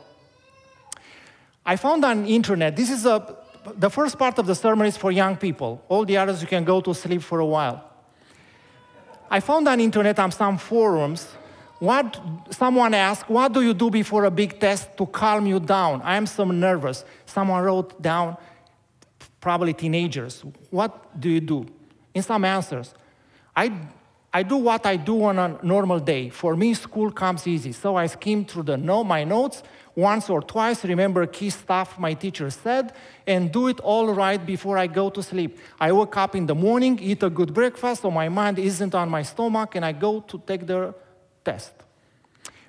I 1.66 1.76
found 1.76 2.06
on 2.06 2.26
internet, 2.26 2.76
this 2.76 2.92
is 2.92 3.06
a, 3.06 3.36
the 3.76 3.90
first 3.90 4.18
part 4.18 4.38
of 4.38 4.46
the 4.46 4.54
sermon 4.54 4.86
is 4.86 4.96
for 4.96 5.12
young 5.12 5.36
people. 5.36 5.84
All 5.90 6.06
the 6.06 6.16
others 6.18 6.42
you 6.42 6.48
can 6.48 6.64
go 6.64 6.80
to 6.80 6.94
sleep 6.94 7.24
for 7.24 7.40
a 7.40 7.46
while. 7.46 7.84
I 9.30 9.40
found 9.40 9.68
on 9.68 9.80
internet 9.80 10.20
on 10.20 10.32
some 10.32 10.60
forums, 10.60 11.28
what 11.80 12.22
someone 12.52 12.94
asked, 12.94 13.28
what 13.28 13.52
do 13.52 13.62
you 13.62 13.74
do 13.74 13.90
before 13.90 14.26
a 14.26 14.32
big 14.32 14.60
test 14.60 14.96
to 14.98 15.06
calm 15.08 15.48
you 15.48 15.60
down? 15.60 16.04
I 16.04 16.16
am 16.16 16.28
so 16.28 16.46
nervous. 16.46 17.04
Someone 17.26 17.64
wrote 17.64 18.00
down, 18.02 18.38
probably 19.42 19.74
teenagers, 19.74 20.44
what 20.70 21.20
do 21.20 21.28
you 21.28 21.42
do? 21.42 21.66
In 22.14 22.22
some 22.22 22.46
answers, 22.46 22.94
I 23.56 23.72
I 24.38 24.44
do 24.44 24.58
what 24.58 24.86
I 24.86 24.98
do 24.98 25.24
on 25.24 25.40
a 25.40 25.58
normal 25.64 26.00
day. 26.00 26.30
For 26.30 26.56
me, 26.56 26.76
school 26.76 27.10
comes 27.12 27.48
easy. 27.48 27.72
So 27.72 27.96
I 27.96 28.06
skim 28.06 28.46
through 28.46 28.68
the 28.72 28.78
no, 28.78 29.04
my 29.04 29.24
notes 29.24 29.64
once 29.96 30.30
or 30.30 30.42
twice, 30.44 30.86
remember 30.86 31.26
key 31.26 31.50
stuff 31.50 31.98
my 31.98 32.14
teacher 32.14 32.52
said, 32.52 32.94
and 33.26 33.52
do 33.52 33.68
it 33.68 33.80
all 33.80 34.14
right 34.14 34.46
before 34.46 34.78
I 34.78 34.86
go 34.86 35.10
to 35.10 35.24
sleep. 35.24 35.58
I 35.80 35.92
wake 35.92 36.16
up 36.18 36.36
in 36.36 36.46
the 36.46 36.54
morning, 36.54 37.00
eat 37.02 37.24
a 37.24 37.32
good 37.32 37.52
breakfast, 37.52 38.04
so 38.04 38.12
my 38.12 38.30
mind 38.30 38.60
isn't 38.60 38.94
on 38.94 39.10
my 39.10 39.24
stomach, 39.24 39.74
and 39.74 39.84
I 39.84 39.94
go 39.94 40.20
to 40.20 40.38
take 40.46 40.68
the 40.68 40.94
test. 41.44 41.74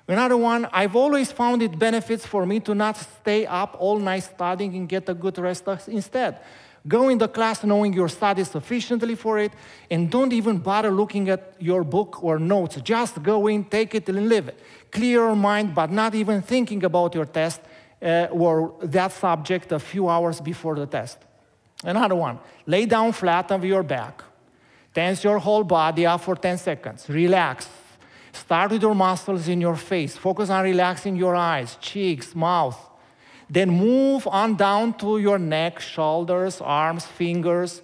Another 0.07 0.37
one, 0.37 0.67
I've 0.73 0.95
always 0.95 1.31
found 1.31 1.61
it 1.61 1.77
benefits 1.77 2.25
for 2.25 2.47
me 2.47 2.61
to 2.61 2.73
not 2.73 2.97
stay 2.97 3.45
up 3.45 3.77
all 3.77 3.99
night 3.99 4.23
studying 4.23 4.73
and 4.75 4.89
get 4.89 5.07
a 5.07 5.13
good 5.13 5.37
rest 5.37 5.67
instead. 5.87 6.39
Go 6.87 7.09
in 7.09 7.17
the 7.17 7.27
class 7.27 7.63
knowing 7.63 7.93
you're 7.93 8.09
studied 8.09 8.47
sufficiently 8.47 9.15
for 9.15 9.39
it, 9.39 9.51
and 9.91 10.09
don't 10.09 10.31
even 10.33 10.57
bother 10.57 10.91
looking 10.91 11.29
at 11.29 11.53
your 11.59 11.83
book 11.83 12.23
or 12.23 12.39
notes. 12.39 12.77
Just 12.81 13.21
go 13.21 13.47
in, 13.47 13.65
take 13.65 13.95
it, 13.95 14.07
and 14.09 14.29
live 14.29 14.47
it. 14.47 14.59
Clear 14.91 15.25
your 15.25 15.35
mind, 15.35 15.75
but 15.75 15.91
not 15.91 16.15
even 16.15 16.41
thinking 16.41 16.83
about 16.83 17.13
your 17.13 17.25
test 17.25 17.61
uh, 18.01 18.27
or 18.31 18.75
that 18.81 19.11
subject 19.11 19.71
a 19.71 19.79
few 19.79 20.07
hours 20.07 20.39
before 20.39 20.75
the 20.75 20.85
test. 20.85 21.17
Another 21.83 22.15
one, 22.15 22.39
lay 22.65 22.85
down 22.85 23.11
flat 23.11 23.51
on 23.51 23.61
your 23.63 23.83
back. 23.83 24.23
Tense 24.93 25.23
your 25.23 25.39
whole 25.39 25.63
body 25.63 26.05
up 26.05 26.21
for 26.21 26.35
10 26.35 26.57
seconds. 26.57 27.07
Relax. 27.09 27.69
Start 28.31 28.71
with 28.71 28.81
your 28.81 28.95
muscles 28.95 29.47
in 29.47 29.61
your 29.61 29.75
face. 29.75 30.17
Focus 30.17 30.49
on 30.49 30.63
relaxing 30.63 31.15
your 31.15 31.35
eyes, 31.35 31.77
cheeks, 31.79 32.35
mouth. 32.35 32.88
Then 33.49 33.69
move 33.69 34.27
on 34.27 34.55
down 34.55 34.93
to 34.99 35.17
your 35.17 35.39
neck, 35.39 35.79
shoulders, 35.79 36.61
arms, 36.61 37.05
fingers, 37.05 37.81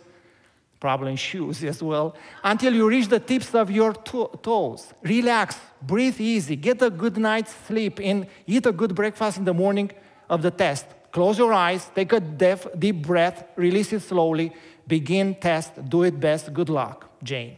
probably 0.80 1.16
shoes 1.16 1.64
as 1.72 1.82
well, 1.82 2.16
until 2.44 2.74
you 2.74 2.88
reach 2.88 3.08
the 3.08 3.20
tips 3.20 3.56
of 3.56 3.72
your 3.72 3.94
to- 3.94 4.30
toes. 4.44 4.94
Relax, 5.02 5.58
breathe 5.82 6.20
easy, 6.20 6.56
get 6.56 6.82
a 6.82 6.90
good 6.90 7.18
night's 7.18 7.56
sleep, 7.68 8.00
and 8.02 8.28
eat 8.46 8.66
a 8.66 8.72
good 8.72 8.94
breakfast 8.94 9.38
in 9.38 9.46
the 9.46 9.54
morning 9.54 9.90
of 10.30 10.42
the 10.42 10.52
test. 10.52 10.86
Close 11.12 11.38
your 11.38 11.54
eyes, 11.54 11.90
take 11.96 12.12
a 12.14 12.20
deep, 12.20 12.60
deep 12.78 13.02
breath, 13.02 13.46
release 13.56 13.94
it 13.94 14.02
slowly, 14.02 14.54
begin 14.86 15.34
test, 15.36 15.72
do 15.90 16.04
it 16.04 16.20
best. 16.20 16.54
Good 16.54 16.70
luck, 16.70 17.10
Jane. 17.24 17.58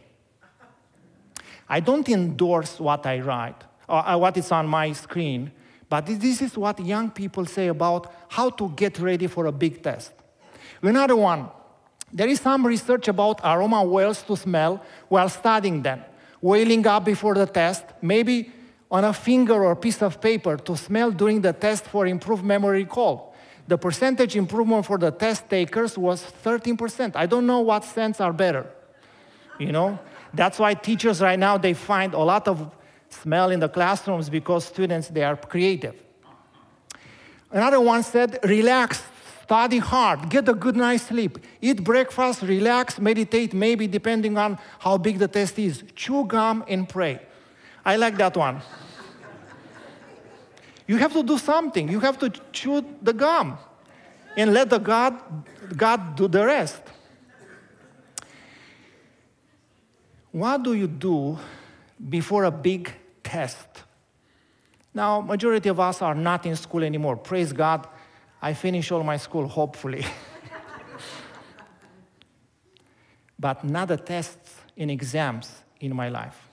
I 1.68 1.80
don't 1.80 2.08
endorse 2.08 2.80
what 2.80 3.04
I 3.04 3.20
write 3.20 3.62
or 3.88 4.06
uh, 4.06 4.16
what 4.16 4.36
is 4.36 4.50
on 4.52 4.66
my 4.66 4.92
screen, 4.92 5.50
but 5.88 6.06
this 6.06 6.42
is 6.42 6.56
what 6.56 6.78
young 6.84 7.10
people 7.10 7.46
say 7.46 7.68
about 7.68 8.12
how 8.28 8.50
to 8.50 8.68
get 8.70 8.98
ready 8.98 9.26
for 9.26 9.46
a 9.46 9.52
big 9.52 9.82
test. 9.82 10.12
Another 10.82 11.16
one, 11.16 11.48
there 12.12 12.28
is 12.28 12.40
some 12.40 12.66
research 12.66 13.08
about 13.08 13.40
aroma 13.42 13.82
whales 13.82 14.22
to 14.22 14.36
smell 14.36 14.82
while 15.08 15.28
studying 15.28 15.82
them. 15.82 16.02
Wailing 16.40 16.86
up 16.86 17.04
before 17.04 17.34
the 17.34 17.46
test, 17.46 17.84
maybe 18.00 18.52
on 18.90 19.04
a 19.04 19.12
finger 19.12 19.64
or 19.64 19.74
piece 19.76 20.02
of 20.02 20.20
paper 20.20 20.56
to 20.56 20.76
smell 20.76 21.10
during 21.10 21.40
the 21.40 21.52
test 21.52 21.84
for 21.84 22.06
improved 22.06 22.44
memory 22.44 22.84
recall. 22.84 23.34
The 23.66 23.76
percentage 23.76 24.36
improvement 24.36 24.86
for 24.86 24.96
the 24.96 25.10
test 25.10 25.50
takers 25.50 25.98
was 25.98 26.22
13%. 26.44 27.16
I 27.16 27.26
don't 27.26 27.46
know 27.46 27.60
what 27.60 27.84
scents 27.84 28.20
are 28.20 28.32
better. 28.32 28.66
You 29.58 29.72
know? 29.72 29.98
That's 30.32 30.58
why 30.58 30.74
teachers 30.74 31.20
right 31.20 31.38
now 31.38 31.58
they 31.58 31.74
find 31.74 32.14
a 32.14 32.18
lot 32.20 32.48
of 32.48 32.70
smell 33.10 33.50
in 33.50 33.60
the 33.60 33.68
classrooms 33.68 34.28
because 34.30 34.64
students 34.64 35.08
they 35.08 35.22
are 35.22 35.36
creative. 35.36 36.02
Another 37.50 37.80
one 37.80 38.02
said, 38.02 38.38
relax, 38.44 39.02
study 39.42 39.78
hard, 39.78 40.28
get 40.28 40.48
a 40.48 40.54
good 40.54 40.76
night's 40.76 41.04
sleep, 41.04 41.38
eat 41.62 41.82
breakfast, 41.82 42.42
relax, 42.42 43.00
meditate, 43.00 43.54
maybe 43.54 43.86
depending 43.86 44.36
on 44.36 44.58
how 44.78 44.98
big 44.98 45.18
the 45.18 45.28
test 45.28 45.58
is, 45.58 45.82
chew 45.94 46.24
gum 46.24 46.62
and 46.68 46.88
pray. 46.88 47.18
I 47.84 47.96
like 47.96 48.18
that 48.18 48.36
one. 48.36 48.60
you 50.86 50.96
have 50.98 51.14
to 51.14 51.22
do 51.22 51.38
something. 51.38 51.88
You 51.88 52.00
have 52.00 52.18
to 52.18 52.30
chew 52.52 52.84
the 53.00 53.14
gum 53.14 53.56
and 54.36 54.52
let 54.52 54.68
the 54.68 54.78
God, 54.78 55.14
God 55.74 56.16
do 56.16 56.28
the 56.28 56.44
rest. 56.44 56.82
What 60.30 60.62
do 60.62 60.74
you 60.74 60.86
do 60.86 61.38
before 62.08 62.44
a 62.44 62.50
big 62.50 62.92
test? 63.22 63.66
Now, 64.94 65.20
majority 65.20 65.68
of 65.68 65.78
us 65.78 66.02
are 66.02 66.14
not 66.14 66.46
in 66.46 66.56
school 66.56 66.82
anymore. 66.82 67.16
Praise 67.16 67.52
God, 67.52 67.86
I 68.40 68.54
finish 68.54 68.90
all 68.90 69.02
my 69.02 69.16
school, 69.16 69.46
hopefully. 69.46 70.04
but 73.38 73.64
not 73.64 73.88
the 73.88 73.96
tests 73.96 74.54
and 74.76 74.90
exams 74.90 75.52
in 75.80 75.94
my 75.94 76.08
life. 76.08 76.48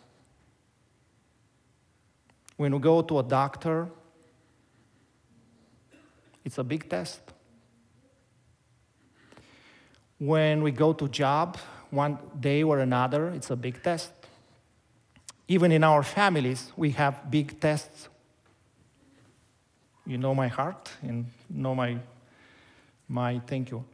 When 2.58 2.74
we 2.74 2.80
go 2.80 3.02
to 3.02 3.20
a 3.20 3.24
doctor, 3.24 3.90
it's 6.44 6.58
a 6.58 6.64
big 6.64 6.90
test. 6.90 7.22
When 10.18 10.64
we 10.64 10.72
go 10.72 10.94
to 10.94 11.10
job, 11.10 11.58
one 11.90 12.18
day 12.40 12.64
or 12.64 12.80
another, 12.80 13.30
it's 13.30 13.50
a 13.50 13.56
big 13.56 13.84
test. 13.84 14.12
Even 15.48 15.72
in 15.72 15.84
our 15.84 16.04
families, 16.04 16.72
we 16.76 16.92
have 16.92 17.30
big 17.30 17.60
tests. 17.60 18.10
You 20.06 20.18
know 20.18 20.34
my 20.36 20.48
heart 20.48 20.92
and 21.02 21.26
know 21.50 21.76
my, 21.76 21.98
my 23.08 23.42
thank 23.48 23.72
you. 23.72 23.86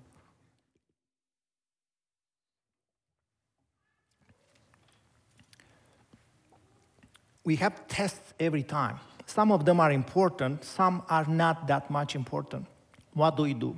we 7.44 7.56
have 7.58 7.88
tests 7.88 8.34
every 8.40 8.64
time. 8.64 9.00
Some 9.26 9.52
of 9.52 9.66
them 9.66 9.80
are 9.80 9.92
important, 9.92 10.64
some 10.64 11.04
are 11.10 11.26
not 11.26 11.68
that 11.68 11.90
much 11.90 12.16
important. 12.16 12.66
What 13.14 13.38
do 13.38 13.44
we 13.44 13.54
do? 13.54 13.78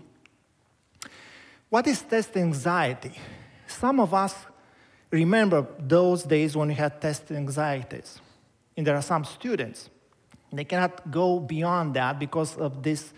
What 1.70 1.88
is 1.88 2.01
test 2.01 2.36
anxiety? 2.38 3.13
Some 3.67 4.00
of 4.00 4.13
us 4.13 4.36
remember 5.13 5.67
those 5.80 6.23
days 6.23 6.58
when 6.58 6.67
we 6.69 6.73
had 6.73 6.99
test 6.99 7.32
anxieties. 7.32 8.19
And 8.76 8.86
there 8.86 8.95
are 8.95 9.02
some 9.02 9.23
students, 9.23 9.89
they 10.52 10.65
cannot 10.65 11.12
go 11.12 11.39
beyond 11.39 11.93
that 11.95 12.19
because 12.19 12.58
of 12.58 12.82
this, 12.82 13.13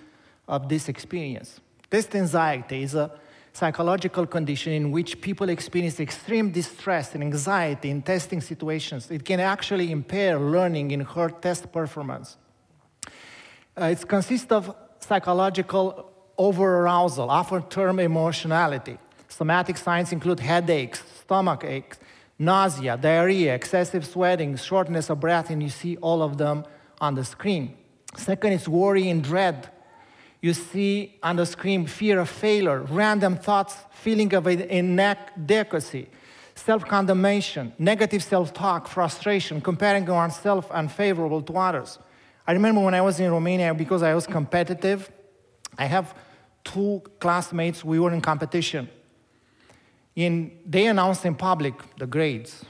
of 0.47 0.69
this 0.69 0.89
experience. 0.89 1.59
Test 1.89 2.13
anxiety 2.15 2.83
is 2.83 2.95
a 2.95 3.11
psychological 3.53 4.25
condition 4.25 4.73
in 4.73 4.91
which 4.91 5.21
people 5.21 5.47
experience 5.49 5.99
extreme 6.01 6.51
distress 6.51 7.13
and 7.15 7.23
anxiety 7.23 7.89
in 7.89 8.01
testing 8.01 8.41
situations. 8.41 9.09
It 9.09 9.23
can 9.23 9.39
actually 9.39 9.91
impair 9.91 10.37
learning 10.37 10.91
and 10.91 11.03
hurt 11.03 11.41
test 11.41 11.71
performance. 11.71 12.37
Uh, 13.77 13.85
it 13.85 14.05
consists 14.07 14.51
of 14.51 14.75
psychological 14.99 16.11
overarousal, 16.37 17.29
often 17.29 17.63
termed 17.63 18.01
emotionality. 18.01 18.97
Somatic 19.27 19.77
signs 19.77 20.11
include 20.11 20.39
headaches, 20.39 21.03
stomach 21.19 21.63
aches, 21.63 21.97
nausea, 22.37 22.97
diarrhea, 22.97 23.53
excessive 23.53 24.05
sweating, 24.05 24.55
shortness 24.55 25.09
of 25.09 25.19
breath, 25.19 25.49
and 25.49 25.61
you 25.61 25.69
see 25.69 25.97
all 25.97 26.21
of 26.21 26.37
them 26.37 26.65
on 26.99 27.15
the 27.15 27.23
screen. 27.23 27.77
Second 28.15 28.53
is 28.53 28.67
worry 28.67 29.09
and 29.09 29.23
dread, 29.23 29.69
you 30.41 30.53
see 30.53 31.17
on 31.23 31.37
the 31.37 31.45
screen 31.45 31.87
fear 31.87 32.19
of 32.19 32.29
failure, 32.29 32.81
random 32.81 33.35
thoughts, 33.35 33.75
feeling 33.91 34.33
of 34.33 34.45
inadequacy, 34.47 36.07
self 36.53 36.85
condemnation, 36.85 37.73
negative 37.79 38.23
self 38.23 38.53
talk, 38.53 38.87
frustration, 38.87 39.59
comparing 39.59 40.05
oneself 40.05 40.69
unfavorable 40.71 41.41
to 41.41 41.57
others. 41.57 41.97
I 42.47 42.51
remember 42.51 42.81
when 42.81 42.93
I 42.93 43.01
was 43.01 43.19
in 43.19 43.31
Romania, 43.31 43.73
because 43.73 44.03
I 44.03 44.13
was 44.13 44.27
competitive, 44.27 45.09
I 45.79 45.85
have 45.85 46.13
two 46.63 47.01
classmates, 47.19 47.83
we 47.83 47.99
were 47.99 48.13
in 48.13 48.21
competition. 48.21 48.87
And 50.15 50.51
they 50.65 50.87
announced 50.87 51.25
in 51.25 51.35
public 51.35 51.73
the 51.97 52.07
grades. 52.07 52.63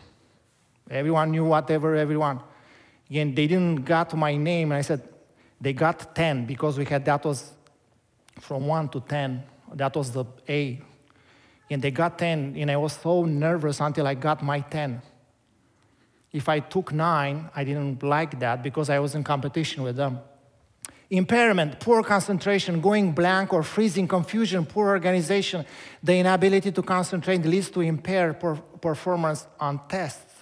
Everyone 0.89 1.31
knew 1.31 1.45
whatever, 1.45 1.95
everyone. 1.95 2.39
And 3.11 3.35
they 3.35 3.47
didn't 3.47 3.85
got 3.85 4.15
my 4.15 4.35
name, 4.35 4.71
and 4.71 4.79
I 4.79 4.81
said, 4.81 5.07
they 5.61 5.73
got 5.73 6.15
10 6.15 6.45
because 6.45 6.77
we 6.77 6.85
had 6.85 7.05
that 7.05 7.23
was 7.23 7.53
from 8.39 8.67
1 8.67 8.89
to 8.89 8.99
10. 8.99 9.43
That 9.73 9.95
was 9.95 10.11
the 10.11 10.25
A. 10.49 10.81
And 11.69 11.81
they 11.81 11.91
got 11.91 12.17
10, 12.17 12.55
and 12.57 12.71
I 12.71 12.77
was 12.77 12.93
so 12.93 13.25
nervous 13.25 13.79
until 13.79 14.07
I 14.07 14.15
got 14.15 14.43
my 14.43 14.59
10. 14.59 15.01
If 16.31 16.49
I 16.49 16.59
took 16.59 16.91
9, 16.91 17.49
I 17.55 17.63
didn't 17.63 18.03
like 18.03 18.39
that 18.39 18.61
because 18.61 18.89
I 18.89 18.99
was 18.99 19.15
in 19.15 19.23
competition 19.23 19.83
with 19.83 19.95
them. 19.95 20.19
Impairment, 21.09 21.79
poor 21.79 22.01
concentration, 22.03 22.81
going 22.81 23.11
blank 23.11 23.53
or 23.53 23.61
freezing, 23.61 24.07
confusion, 24.07 24.65
poor 24.65 24.89
organization, 24.89 25.65
the 26.01 26.15
inability 26.15 26.71
to 26.71 26.81
concentrate 26.81 27.45
leads 27.45 27.69
to 27.69 27.81
impaired 27.81 28.37
performance 28.81 29.45
on 29.59 29.79
tests. 29.87 30.33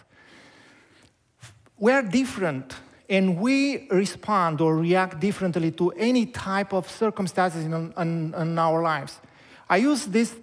We're 1.77 2.03
different 2.03 2.75
and 3.09 3.37
we 3.39 3.87
respond 3.89 4.61
or 4.61 4.77
react 4.77 5.19
differently 5.19 5.71
to 5.71 5.91
any 5.91 6.27
type 6.27 6.73
of 6.73 6.89
circumstances 6.89 7.65
in, 7.65 7.93
in, 7.97 8.33
in 8.33 8.57
our 8.57 8.81
lives. 8.81 9.19
I 9.69 9.77
use 9.77 10.05
this 10.05 10.33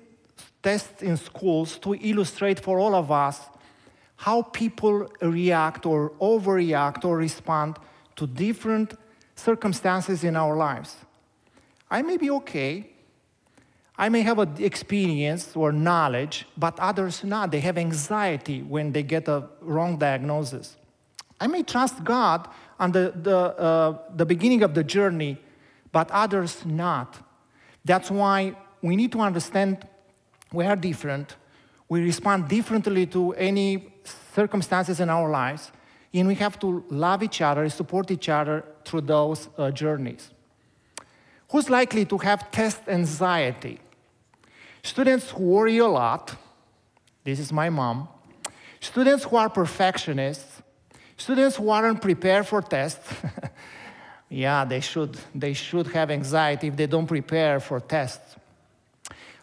test 0.63 1.03
in 1.03 1.17
schools 1.17 1.79
to 1.79 1.95
illustrate 1.95 2.61
for 2.61 2.79
all 2.79 2.95
of 2.95 3.11
us 3.11 3.41
how 4.17 4.43
people 4.43 5.11
react 5.23 5.87
or 5.87 6.11
overreact 6.21 7.07
or 7.07 7.17
respond 7.17 7.79
to 8.17 8.27
different 8.27 8.95
circumstances 9.41 10.25
in 10.25 10.37
our 10.37 10.57
lives. 10.57 10.97
I 11.91 12.03
may 12.03 12.17
be 12.17 12.31
okay. 12.31 12.91
I 13.99 14.09
may 14.09 14.23
have 14.23 14.39
an 14.39 14.55
experience 14.59 15.55
or 15.55 15.73
knowledge, 15.73 16.47
but 16.57 16.79
others 16.79 17.25
not. 17.25 17.51
They 17.51 17.61
have 17.61 17.77
anxiety 17.77 18.63
when 18.63 18.93
they 18.93 19.03
get 19.03 19.29
a 19.29 19.49
wrong 19.61 19.99
diagnosis. 19.99 20.77
I 21.41 21.47
may 21.47 21.63
trust 21.63 22.05
God 22.05 22.49
on 22.79 22.93
the, 22.93 23.13
the, 23.15 23.37
uh, 23.37 23.99
the 24.15 24.25
beginning 24.25 24.63
of 24.63 24.75
the 24.75 24.85
journey, 24.85 25.39
but 25.93 26.11
others 26.11 26.65
not. 26.65 27.19
That's 27.85 28.11
why 28.11 28.57
we 28.83 28.97
need 28.97 29.13
to 29.13 29.21
understand 29.21 29.87
we 30.53 30.65
are 30.65 30.77
different. 30.77 31.37
We 31.89 32.03
respond 32.03 32.49
differently 32.49 33.07
to 33.07 33.33
any 33.35 33.93
circumstances 34.35 35.01
in 35.01 35.11
our 35.11 35.29
lives, 35.29 35.73
and 36.15 36.27
we 36.29 36.37
have 36.37 36.59
to 36.61 36.85
love 36.89 37.23
each 37.23 37.41
other, 37.41 37.69
support 37.69 38.11
each 38.11 38.29
other 38.29 38.65
through 38.91 39.03
those 39.03 39.49
uh, 39.57 39.71
journeys. 39.71 40.31
Who's 41.51 41.71
likely 41.71 42.05
to 42.07 42.19
have 42.19 42.51
test 42.51 42.81
anxiety? 42.89 43.81
Students 44.83 45.31
who 45.31 45.45
worry 45.45 45.79
a 45.79 45.87
lot. 45.87 46.35
This 47.25 47.39
is 47.39 47.53
my 47.53 47.71
mom. 47.71 48.09
Students 48.81 49.25
who 49.25 49.37
are 49.37 49.51
perfectionists 49.51 50.63
Students 51.21 51.57
who 51.57 51.69
aren't 51.69 52.01
prepared 52.01 52.47
for 52.47 52.63
tests, 52.63 53.07
yeah, 54.31 54.65
they 54.65 54.81
should, 54.81 55.19
they 55.35 55.53
should 55.53 55.87
have 55.89 56.11
anxiety 56.11 56.69
if 56.69 56.77
they 56.77 56.87
don't 56.87 57.07
prepare 57.07 57.61
for 57.61 57.79
tests. 57.79 58.37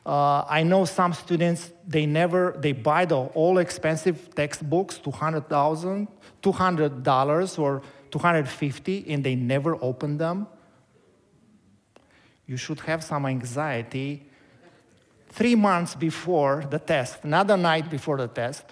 Uh, 0.03 0.43
I 0.49 0.63
know 0.63 0.86
some 0.86 1.13
students, 1.13 1.71
they 1.88 2.07
never, 2.07 2.55
they 2.57 2.71
buy 2.71 3.05
the 3.05 3.17
all 3.17 3.60
expensive 3.60 4.33
textbooks, 4.33 4.97
$200,000, 4.97 6.07
$200 6.41 7.60
or 7.60 7.83
250 8.11 9.05
and 9.09 9.23
they 9.23 9.35
never 9.35 9.77
open 9.81 10.17
them. 10.17 10.47
you 12.49 12.55
should 12.55 12.79
have 12.81 13.03
some 13.03 13.25
anxiety 13.25 14.25
three 15.29 15.55
months 15.55 15.95
before 15.95 16.63
the 16.69 16.79
test, 16.79 17.23
another 17.23 17.57
night 17.57 17.89
before 17.89 18.17
the 18.17 18.27
test. 18.27 18.63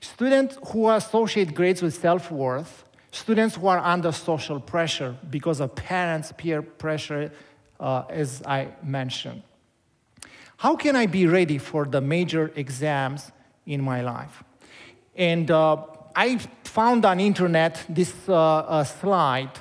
Students 0.00 0.56
who 0.68 0.88
associate 0.90 1.54
grades 1.54 1.82
with 1.82 1.94
self 1.94 2.30
worth, 2.30 2.84
students 3.10 3.56
who 3.56 3.66
are 3.66 3.80
under 3.80 4.12
social 4.12 4.60
pressure 4.60 5.16
because 5.28 5.60
of 5.60 5.74
parents' 5.74 6.32
peer 6.36 6.62
pressure, 6.62 7.32
uh, 7.78 8.04
as 8.08 8.42
I 8.46 8.68
mentioned. 8.82 9.42
How 10.56 10.76
can 10.76 10.94
I 10.94 11.06
be 11.06 11.26
ready 11.26 11.58
for 11.58 11.84
the 11.84 12.00
major 12.00 12.52
exams 12.54 13.32
in 13.66 13.82
my 13.82 14.02
life? 14.02 14.44
And 15.16 15.50
uh, 15.50 15.84
I 16.20 16.36
found 16.64 17.06
on 17.06 17.18
internet 17.18 17.82
this 17.88 18.12
uh, 18.28 18.84
slide 18.84 19.58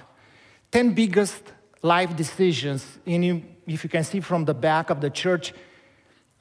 10 0.69 0.93
biggest 0.93 1.41
life 1.81 2.13
decisions. 2.17 2.85
And 3.05 3.45
if 3.65 3.85
you 3.85 3.89
can 3.89 4.03
see 4.03 4.19
from 4.19 4.43
the 4.43 4.53
back 4.53 4.89
of 4.89 4.99
the 4.99 5.09
church, 5.09 5.53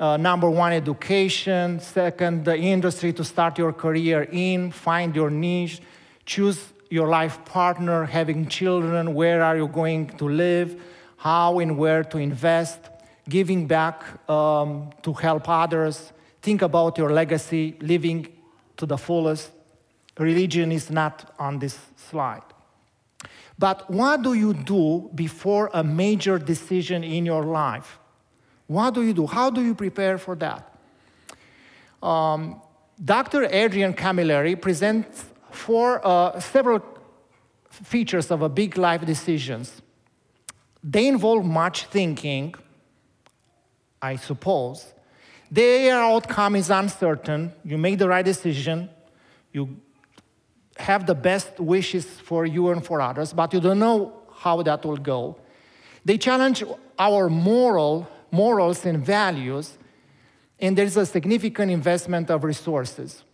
uh, 0.00 0.16
number 0.16 0.50
one, 0.50 0.72
education. 0.72 1.78
Second, 1.78 2.44
the 2.44 2.56
industry 2.56 3.12
to 3.12 3.22
start 3.22 3.58
your 3.58 3.72
career 3.72 4.22
in, 4.32 4.72
find 4.72 5.14
your 5.14 5.30
niche, 5.30 5.80
choose 6.26 6.72
your 6.90 7.06
life 7.06 7.44
partner, 7.44 8.04
having 8.04 8.48
children, 8.48 9.14
where 9.14 9.40
are 9.40 9.56
you 9.56 9.68
going 9.68 10.08
to 10.18 10.24
live, 10.28 10.82
how 11.16 11.60
and 11.60 11.78
where 11.78 12.02
to 12.02 12.18
invest, 12.18 12.80
giving 13.28 13.68
back 13.68 14.02
um, 14.28 14.90
to 15.00 15.12
help 15.12 15.48
others, 15.48 16.12
think 16.42 16.62
about 16.62 16.98
your 16.98 17.12
legacy, 17.12 17.76
living 17.80 18.26
to 18.76 18.84
the 18.84 18.98
fullest. 18.98 19.52
Religion 20.18 20.72
is 20.72 20.90
not 20.90 21.34
on 21.38 21.58
this 21.58 21.78
slide. 21.96 22.42
But 23.58 23.90
what 23.90 24.22
do 24.22 24.34
you 24.34 24.54
do 24.54 25.10
before 25.14 25.70
a 25.74 25.82
major 25.82 26.38
decision 26.38 27.02
in 27.02 27.26
your 27.26 27.44
life? 27.44 27.98
What 28.66 28.94
do 28.94 29.02
you 29.02 29.12
do? 29.12 29.26
How 29.26 29.50
do 29.50 29.62
you 29.62 29.74
prepare 29.74 30.18
for 30.18 30.36
that? 30.36 30.76
Um, 32.02 32.60
Dr. 33.02 33.44
Adrian 33.44 33.94
Camilleri 33.94 34.60
presents 34.60 35.24
four, 35.50 36.00
uh, 36.06 36.38
several 36.38 36.82
features 37.70 38.30
of 38.30 38.42
a 38.42 38.48
big 38.48 38.76
life 38.76 39.04
decisions. 39.04 39.82
They 40.82 41.08
involve 41.08 41.44
much 41.44 41.86
thinking, 41.86 42.54
I 44.00 44.16
suppose. 44.16 44.92
Their 45.50 46.00
outcome 46.00 46.56
is 46.56 46.70
uncertain. 46.70 47.52
You 47.64 47.78
make 47.78 47.98
the 47.98 48.08
right 48.08 48.24
decision, 48.24 48.90
you 49.52 49.80
have 50.78 51.06
the 51.06 51.14
best 51.14 51.58
wishes 51.58 52.04
for 52.06 52.46
you 52.46 52.68
and 52.68 52.84
for 52.84 53.00
others, 53.00 53.32
but 53.32 53.52
you 53.52 53.60
don't 53.60 53.78
know 53.78 54.12
how 54.36 54.62
that 54.62 54.84
will 54.84 54.96
go. 54.96 55.36
They 56.04 56.16
challenge 56.16 56.62
our 56.98 57.28
moral, 57.28 58.08
morals 58.30 58.86
and 58.86 59.04
values, 59.04 59.76
and 60.60 60.76
there's 60.76 60.96
a 60.96 61.06
significant 61.06 61.70
investment 61.70 62.30
of 62.30 62.44
resources. 62.44 63.24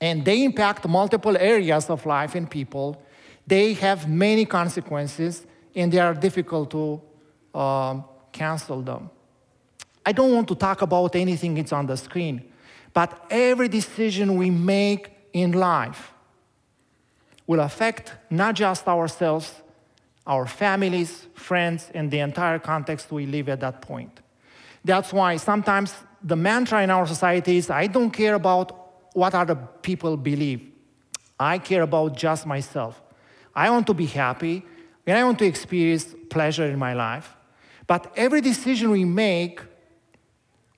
And 0.00 0.24
they 0.24 0.44
impact 0.44 0.86
multiple 0.86 1.36
areas 1.36 1.90
of 1.90 2.04
life 2.06 2.34
and 2.34 2.50
people. 2.50 3.02
They 3.46 3.74
have 3.74 4.08
many 4.08 4.44
consequences, 4.44 5.46
and 5.74 5.92
they 5.92 5.98
are 5.98 6.14
difficult 6.14 6.70
to 6.70 7.00
um, 7.58 8.04
cancel 8.32 8.82
them. 8.82 9.10
I 10.04 10.12
don't 10.12 10.32
want 10.32 10.48
to 10.48 10.54
talk 10.54 10.82
about 10.82 11.16
anything 11.16 11.54
that's 11.54 11.72
on 11.72 11.86
the 11.86 11.96
screen, 11.96 12.52
but 12.92 13.26
every 13.30 13.68
decision 13.68 14.36
we 14.36 14.50
make 14.50 15.10
in 15.32 15.52
life 15.52 16.12
will 17.46 17.60
affect 17.60 18.14
not 18.30 18.54
just 18.54 18.86
ourselves, 18.88 19.52
our 20.26 20.46
families, 20.46 21.26
friends, 21.34 21.90
and 21.94 22.10
the 22.10 22.18
entire 22.18 22.58
context 22.58 23.12
we 23.12 23.26
live 23.26 23.48
at 23.48 23.60
that 23.60 23.80
point. 23.80 24.20
That's 24.84 25.12
why 25.12 25.36
sometimes 25.36 25.94
the 26.22 26.36
mantra 26.36 26.82
in 26.82 26.90
our 26.90 27.06
society 27.06 27.56
is 27.56 27.70
I 27.70 27.86
don't 27.86 28.10
care 28.10 28.34
about 28.34 29.14
what 29.14 29.34
other 29.34 29.56
people 29.82 30.16
believe. 30.16 30.72
I 31.38 31.58
care 31.58 31.82
about 31.82 32.16
just 32.16 32.46
myself. 32.46 33.00
I 33.54 33.70
want 33.70 33.86
to 33.86 33.94
be 33.94 34.06
happy 34.06 34.64
and 35.06 35.16
I 35.16 35.24
want 35.24 35.38
to 35.38 35.46
experience 35.46 36.14
pleasure 36.28 36.64
in 36.64 36.78
my 36.78 36.94
life. 36.94 37.36
But 37.86 38.12
every 38.16 38.40
decision 38.40 38.90
we 38.90 39.04
make 39.04 39.60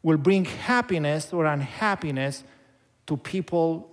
will 0.02 0.18
bring 0.18 0.44
happiness 0.44 1.32
or 1.32 1.46
unhappiness 1.46 2.44
to 3.06 3.16
people 3.16 3.90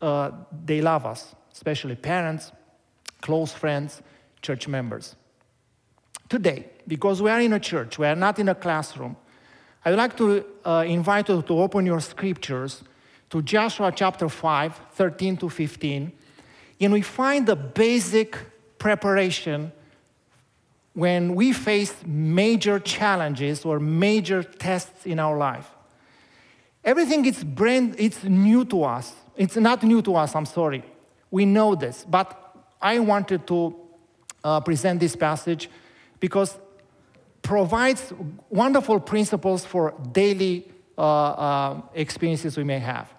uh, 0.00 0.30
they 0.64 0.80
love 0.80 1.04
us 1.04 1.34
especially 1.52 1.96
parents, 1.96 2.52
close 3.20 3.52
friends, 3.52 4.02
church 4.42 4.68
members. 4.68 5.16
Today, 6.28 6.66
because 6.86 7.20
we 7.20 7.30
are 7.30 7.40
in 7.40 7.52
a 7.52 7.60
church, 7.60 7.98
we 7.98 8.06
are 8.06 8.16
not 8.16 8.38
in 8.38 8.48
a 8.48 8.54
classroom, 8.54 9.16
I 9.84 9.90
would 9.90 9.98
like 9.98 10.16
to 10.18 10.44
uh, 10.64 10.84
invite 10.86 11.28
you 11.28 11.40
to 11.40 11.58
open 11.58 11.86
your 11.86 12.00
scriptures 12.00 12.84
to 13.30 13.40
Joshua 13.40 13.92
chapter 13.94 14.28
5, 14.28 14.80
13 14.92 15.36
to 15.38 15.48
15, 15.48 16.12
and 16.80 16.92
we 16.92 17.00
find 17.00 17.46
the 17.46 17.56
basic 17.56 18.36
preparation 18.78 19.72
when 20.92 21.34
we 21.34 21.52
face 21.52 21.94
major 22.04 22.78
challenges 22.78 23.64
or 23.64 23.78
major 23.78 24.42
tests 24.42 25.06
in 25.06 25.18
our 25.18 25.38
life. 25.38 25.70
Everything 26.84 27.24
is 27.24 27.44
brand, 27.44 27.94
it's 27.98 28.24
new 28.24 28.64
to 28.66 28.84
us. 28.84 29.14
It's 29.36 29.56
not 29.56 29.82
new 29.82 30.02
to 30.02 30.16
us, 30.16 30.34
I'm 30.34 30.46
sorry. 30.46 30.82
We 31.30 31.44
know 31.44 31.74
this, 31.74 32.04
but 32.08 32.56
I 32.80 32.98
wanted 32.98 33.46
to 33.48 33.76
uh, 34.42 34.60
present 34.60 35.00
this 35.00 35.16
passage 35.16 35.70
because 36.18 36.58
provides 37.42 38.12
wonderful 38.48 39.00
principles 39.00 39.64
for 39.64 39.94
daily 40.12 40.68
uh, 40.98 41.02
uh, 41.02 41.82
experiences 41.94 42.56
we 42.56 42.64
may 42.64 42.78
have. 42.78 43.12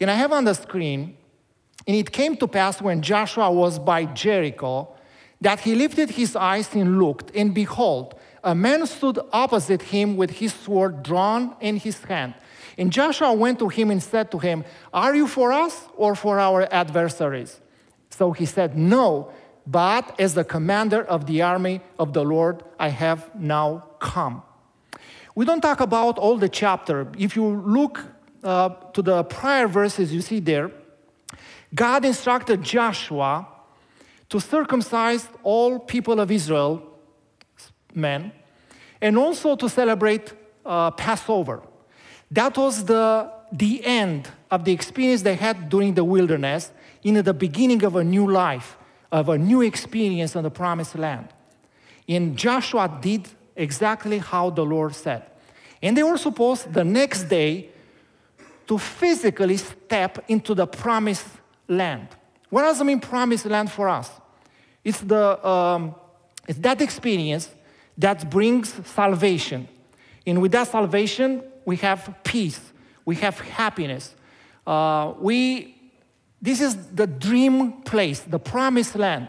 And 0.00 0.10
I 0.10 0.14
have 0.14 0.32
on 0.32 0.44
the 0.44 0.54
screen, 0.54 1.16
and 1.86 1.96
it 1.96 2.12
came 2.12 2.36
to 2.36 2.48
pass 2.48 2.80
when 2.80 3.02
Joshua 3.02 3.50
was 3.50 3.78
by 3.78 4.04
Jericho 4.04 4.88
that 5.40 5.60
he 5.60 5.74
lifted 5.74 6.10
his 6.10 6.36
eyes 6.36 6.72
and 6.74 7.00
looked, 7.00 7.34
and 7.34 7.52
behold, 7.52 8.14
a 8.44 8.54
man 8.54 8.86
stood 8.86 9.18
opposite 9.32 9.82
him 9.82 10.16
with 10.16 10.30
his 10.30 10.52
sword 10.52 11.02
drawn 11.02 11.56
in 11.60 11.76
his 11.76 12.02
hand. 12.04 12.34
And 12.78 12.92
Joshua 12.92 13.32
went 13.32 13.58
to 13.58 13.68
him 13.68 13.90
and 13.90 14.02
said 14.02 14.30
to 14.30 14.38
him, 14.38 14.64
Are 14.92 15.14
you 15.14 15.26
for 15.26 15.52
us 15.52 15.86
or 15.96 16.14
for 16.14 16.38
our 16.38 16.66
adversaries? 16.72 17.60
So 18.10 18.32
he 18.32 18.46
said, 18.46 18.76
No, 18.76 19.32
but 19.66 20.18
as 20.20 20.34
the 20.34 20.44
commander 20.44 21.02
of 21.02 21.26
the 21.26 21.42
army 21.42 21.80
of 21.98 22.12
the 22.12 22.24
Lord, 22.24 22.62
I 22.78 22.88
have 22.88 23.34
now 23.34 23.84
come. 23.98 24.42
We 25.34 25.44
don't 25.44 25.60
talk 25.60 25.80
about 25.80 26.18
all 26.18 26.36
the 26.36 26.48
chapter. 26.48 27.08
If 27.16 27.36
you 27.36 27.44
look 27.44 28.04
uh, 28.42 28.70
to 28.92 29.02
the 29.02 29.24
prior 29.24 29.68
verses 29.68 30.12
you 30.12 30.20
see 30.20 30.40
there, 30.40 30.70
God 31.74 32.04
instructed 32.04 32.62
Joshua 32.62 33.48
to 34.28 34.40
circumcise 34.40 35.28
all 35.42 35.78
people 35.78 36.20
of 36.20 36.30
Israel, 36.30 36.82
men, 37.94 38.32
and 39.00 39.16
also 39.16 39.56
to 39.56 39.68
celebrate 39.68 40.32
uh, 40.66 40.90
Passover. 40.90 41.62
That 42.32 42.56
was 42.56 42.84
the, 42.84 43.30
the 43.52 43.84
end 43.84 44.28
of 44.50 44.64
the 44.64 44.72
experience 44.72 45.20
they 45.20 45.34
had 45.34 45.68
during 45.68 45.92
the 45.92 46.02
wilderness, 46.02 46.72
in 47.02 47.22
the 47.22 47.34
beginning 47.34 47.84
of 47.84 47.96
a 47.96 48.02
new 48.02 48.30
life, 48.30 48.78
of 49.10 49.28
a 49.28 49.36
new 49.36 49.60
experience 49.60 50.34
on 50.34 50.42
the 50.42 50.50
promised 50.50 50.96
land. 50.96 51.28
And 52.08 52.36
Joshua 52.36 52.98
did 53.02 53.28
exactly 53.54 54.18
how 54.18 54.48
the 54.48 54.64
Lord 54.64 54.94
said. 54.94 55.24
And 55.82 55.94
they 55.94 56.02
were 56.02 56.16
supposed 56.16 56.72
the 56.72 56.84
next 56.84 57.24
day 57.24 57.68
to 58.66 58.78
physically 58.78 59.58
step 59.58 60.24
into 60.28 60.54
the 60.54 60.66
promised 60.66 61.26
land. 61.68 62.08
What 62.48 62.62
does 62.62 62.80
it 62.80 62.84
mean, 62.84 63.00
promised 63.00 63.44
land 63.44 63.70
for 63.70 63.90
us? 63.90 64.10
It's, 64.82 65.00
the, 65.00 65.46
um, 65.46 65.94
it's 66.48 66.58
that 66.60 66.80
experience 66.80 67.50
that 67.98 68.30
brings 68.30 68.72
salvation. 68.86 69.68
And 70.26 70.40
with 70.40 70.52
that 70.52 70.68
salvation, 70.68 71.42
we 71.64 71.76
have 71.76 72.14
peace, 72.24 72.60
we 73.04 73.16
have 73.16 73.38
happiness. 73.40 74.14
Uh, 74.66 75.14
we, 75.18 75.74
this 76.40 76.60
is 76.60 76.76
the 76.94 77.06
dream 77.06 77.82
place, 77.82 78.20
the 78.20 78.38
promised 78.38 78.96
land. 78.96 79.28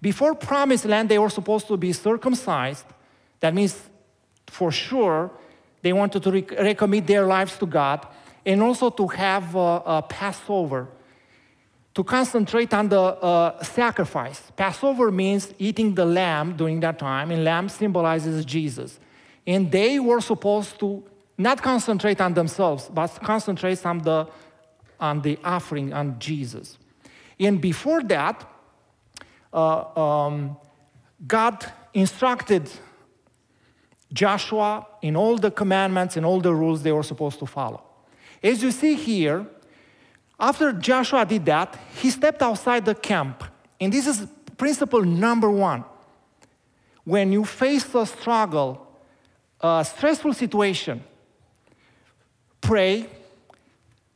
Before 0.00 0.34
promised 0.34 0.84
land, 0.84 1.08
they 1.08 1.18
were 1.18 1.30
supposed 1.30 1.68
to 1.68 1.76
be 1.76 1.92
circumcised. 1.92 2.84
That 3.40 3.54
means, 3.54 3.78
for 4.46 4.72
sure, 4.72 5.30
they 5.82 5.92
wanted 5.92 6.22
to 6.22 6.30
re- 6.30 6.42
recommit 6.42 7.06
their 7.06 7.26
lives 7.26 7.56
to 7.58 7.66
God 7.66 8.06
and 8.44 8.62
also 8.62 8.90
to 8.90 9.06
have 9.08 9.54
a, 9.54 9.82
a 9.86 10.04
Passover, 10.08 10.88
to 11.94 12.02
concentrate 12.02 12.72
on 12.74 12.88
the 12.88 13.00
uh, 13.00 13.62
sacrifice. 13.62 14.42
Passover 14.56 15.10
means 15.12 15.52
eating 15.58 15.94
the 15.94 16.04
lamb 16.04 16.56
during 16.56 16.80
that 16.80 16.98
time, 16.98 17.30
and 17.30 17.44
lamb 17.44 17.68
symbolizes 17.68 18.44
Jesus. 18.44 18.98
And 19.46 19.70
they 19.70 20.00
were 20.00 20.20
supposed 20.20 20.78
to 20.80 21.04
not 21.42 21.62
concentrate 21.62 22.20
on 22.20 22.34
themselves, 22.34 22.90
but 22.92 23.08
concentrate 23.22 23.84
on 23.84 23.98
the, 23.98 24.28
on 25.00 25.22
the 25.22 25.38
offering 25.44 25.92
on 25.92 26.18
Jesus. 26.18 26.78
And 27.38 27.60
before 27.60 28.02
that, 28.04 28.48
uh, 29.52 30.00
um, 30.00 30.56
God 31.26 31.64
instructed 31.94 32.70
Joshua 34.12 34.86
in 35.00 35.16
all 35.16 35.36
the 35.36 35.50
commandments 35.50 36.16
and 36.16 36.26
all 36.26 36.40
the 36.40 36.54
rules 36.54 36.82
they 36.82 36.92
were 36.92 37.02
supposed 37.02 37.38
to 37.38 37.46
follow. 37.46 37.82
As 38.42 38.62
you 38.62 38.70
see 38.70 38.94
here, 38.94 39.46
after 40.38 40.72
Joshua 40.72 41.24
did 41.24 41.44
that, 41.46 41.78
he 42.00 42.10
stepped 42.10 42.42
outside 42.42 42.84
the 42.84 42.94
camp. 42.94 43.44
And 43.80 43.92
this 43.92 44.06
is 44.06 44.26
principle 44.56 45.02
number 45.02 45.50
one. 45.50 45.84
When 47.04 47.32
you 47.32 47.44
face 47.44 47.94
a 47.94 48.06
struggle, 48.06 48.86
a 49.60 49.84
stressful 49.84 50.34
situation, 50.34 51.02
pray, 52.62 53.06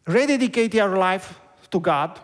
rededicate 0.07 0.73
your 0.73 0.97
life 0.97 1.39
to 1.71 1.79
God, 1.79 2.19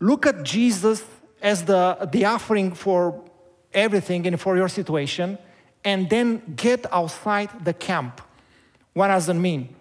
look 0.00 0.26
at 0.26 0.42
Jesus 0.42 1.04
as 1.40 1.64
the, 1.64 2.08
the 2.10 2.24
offering 2.24 2.72
for 2.74 3.22
everything 3.72 4.26
and 4.26 4.40
for 4.40 4.56
your 4.56 4.68
situation, 4.68 5.38
and 5.84 6.10
then 6.10 6.42
get 6.56 6.92
outside 6.92 7.50
the 7.64 7.72
camp. 7.72 8.20
What 8.94 9.08
does 9.08 9.28
it 9.28 9.34
mean? 9.34 9.76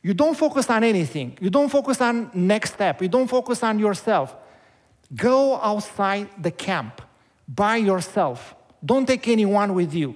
You 0.00 0.14
don't 0.14 0.36
focus 0.36 0.70
on 0.70 0.84
anything. 0.84 1.36
You 1.40 1.50
don't 1.50 1.68
focus 1.68 2.00
on 2.00 2.30
next 2.32 2.74
step. 2.74 3.02
You 3.02 3.08
don't 3.08 3.28
focus 3.28 3.62
on 3.62 3.78
yourself. 3.78 4.34
Go 5.14 5.56
outside 5.56 6.28
the 6.40 6.50
camp 6.50 7.02
by 7.46 7.76
yourself. 7.76 8.54
Don't 8.84 9.06
take 9.06 9.26
anyone 9.28 9.74
with 9.74 9.92
you. 9.92 10.14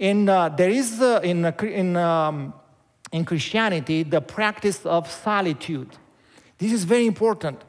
And 0.00 0.28
uh, 0.28 0.48
there 0.48 0.70
is 0.70 1.00
uh, 1.00 1.20
in, 1.22 1.44
uh, 1.44 1.52
in, 1.62 1.96
um, 1.96 2.52
in 3.12 3.24
Christianity 3.24 4.02
the 4.02 4.20
practice 4.20 4.84
of 4.84 5.10
solitude. 5.10 5.90
This 6.58 6.72
is 6.72 6.84
very 6.84 7.06
important. 7.06 7.62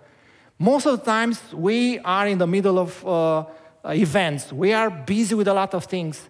Most 0.58 0.86
of 0.86 1.00
the 1.00 1.06
times 1.06 1.42
we 1.54 2.00
are 2.00 2.28
in 2.28 2.38
the 2.38 2.48
middle 2.48 2.80
of 2.80 3.06
uh, 3.06 3.46
events. 3.86 4.54
We 4.54 4.72
are 4.72 4.90
busy 4.90 5.36
with 5.36 5.48
a 5.48 5.54
lot 5.54 5.74
of 5.74 5.86
things. 5.86 6.30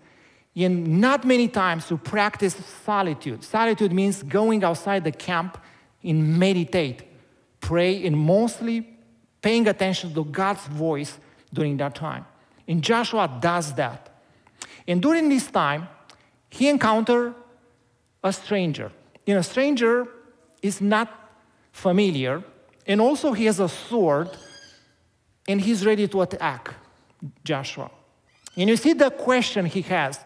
And 0.56 1.02
not 1.02 1.26
many 1.26 1.48
times 1.48 1.88
to 1.88 1.98
practice 1.98 2.56
solitude. 2.86 3.44
Solitude 3.44 3.92
means 3.92 4.24
going 4.24 4.64
outside 4.64 5.04
the 5.04 5.12
camp 5.12 5.58
and 6.04 6.38
meditate, 6.38 7.04
pray, 7.60 8.06
and 8.06 8.18
mostly 8.18 8.88
paying 9.42 9.68
attention 9.68 10.14
to 10.14 10.24
God's 10.24 10.66
voice 10.68 11.18
during 11.54 11.78
that 11.78 11.96
time. 11.96 12.26
And 12.68 12.82
Joshua 12.82 13.30
does 13.40 13.74
that. 13.76 14.10
And 14.88 15.02
during 15.02 15.30
this 15.30 15.48
time, 15.48 15.88
he 16.50 16.70
encountered 16.70 17.34
a 18.24 18.32
stranger. 18.32 18.92
You 19.26 19.36
know, 19.36 19.42
stranger 19.42 20.08
is 20.62 20.82
not 20.82 21.10
familiar, 21.72 22.44
and 22.86 23.00
also 23.00 23.34
he 23.34 23.46
has 23.46 23.60
a 23.60 23.70
sword, 23.70 24.30
and 25.48 25.62
he's 25.62 25.86
ready 25.86 26.08
to 26.08 26.22
attack 26.22 26.74
Joshua. 27.44 27.90
And 28.56 28.70
you 28.70 28.78
see 28.78 28.94
the 28.94 29.10
question 29.10 29.66
he 29.66 29.82
has 29.84 30.20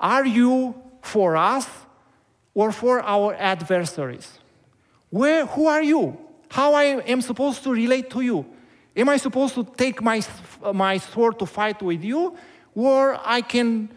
are 0.00 0.26
you 0.26 0.74
for 1.02 1.36
us 1.36 1.68
or 2.54 2.72
for 2.72 3.00
our 3.00 3.34
adversaries? 3.34 4.38
Where, 5.10 5.46
who 5.46 5.66
are 5.66 5.82
you? 5.82 6.18
How 6.50 6.74
I 6.74 6.84
am 6.84 7.20
supposed 7.20 7.62
to 7.64 7.72
relate 7.72 8.10
to 8.10 8.20
you? 8.20 8.46
Am 8.96 9.08
I 9.08 9.16
supposed 9.16 9.54
to 9.54 9.64
take 9.64 10.02
my, 10.02 10.22
my 10.74 10.98
sword 10.98 11.38
to 11.38 11.46
fight 11.46 11.82
with 11.82 12.02
you? 12.02 12.36
Or 12.74 13.18
I 13.24 13.40
can 13.40 13.90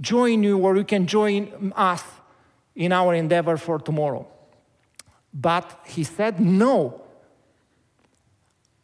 join 0.00 0.42
you, 0.42 0.58
or 0.58 0.76
you 0.76 0.84
can 0.84 1.06
join 1.06 1.72
us 1.76 2.02
in 2.80 2.92
our 2.92 3.12
endeavor 3.14 3.58
for 3.58 3.78
tomorrow. 3.78 4.26
But 5.34 5.66
he 5.84 6.02
said, 6.02 6.40
No. 6.40 7.02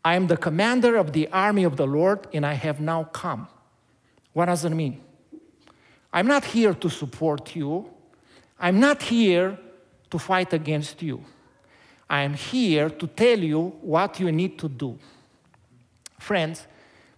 I 0.04 0.14
am 0.14 0.28
the 0.28 0.36
commander 0.36 0.96
of 0.96 1.12
the 1.12 1.26
army 1.32 1.64
of 1.64 1.76
the 1.76 1.86
Lord, 1.86 2.28
and 2.32 2.46
I 2.46 2.52
have 2.52 2.78
now 2.78 3.04
come. 3.04 3.48
What 4.34 4.44
does 4.44 4.64
it 4.64 4.70
mean? 4.70 5.00
I'm 6.12 6.28
not 6.28 6.44
here 6.44 6.74
to 6.74 6.88
support 6.88 7.56
you. 7.56 7.90
I'm 8.60 8.78
not 8.78 9.02
here 9.02 9.58
to 10.10 10.18
fight 10.18 10.52
against 10.52 11.02
you. 11.02 11.24
I 12.08 12.20
am 12.22 12.34
here 12.34 12.88
to 12.88 13.06
tell 13.08 13.38
you 13.38 13.60
what 13.80 14.20
you 14.20 14.30
need 14.30 14.58
to 14.58 14.68
do. 14.68 14.98
Friends, 16.20 16.66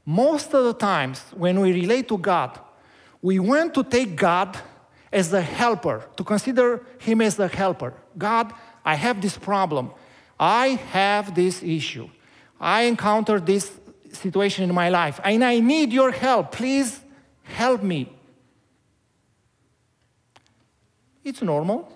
most 0.06 0.54
of 0.54 0.64
the 0.64 0.74
times 0.74 1.20
when 1.36 1.60
we 1.60 1.72
relate 1.72 2.08
to 2.08 2.16
God, 2.16 2.58
we 3.20 3.38
want 3.38 3.74
to 3.74 3.82
take 3.82 4.16
God 4.16 4.56
as 5.12 5.30
the 5.30 5.42
helper, 5.42 6.04
to 6.16 6.24
consider 6.24 6.84
Him 6.98 7.20
as 7.20 7.36
the 7.36 7.48
helper. 7.48 7.94
God, 8.16 8.52
I 8.84 8.94
have 8.94 9.20
this 9.20 9.36
problem. 9.36 9.90
I 10.38 10.68
have 10.92 11.34
this 11.34 11.62
issue. 11.62 12.08
I 12.60 12.82
encountered 12.82 13.46
this 13.46 13.72
situation 14.12 14.68
in 14.68 14.74
my 14.74 14.88
life, 14.88 15.20
and 15.24 15.44
I 15.44 15.60
need 15.60 15.92
your 15.92 16.10
help. 16.10 16.52
Please 16.52 17.00
help 17.42 17.82
me. 17.82 18.12
It's 21.24 21.42
normal. 21.42 21.92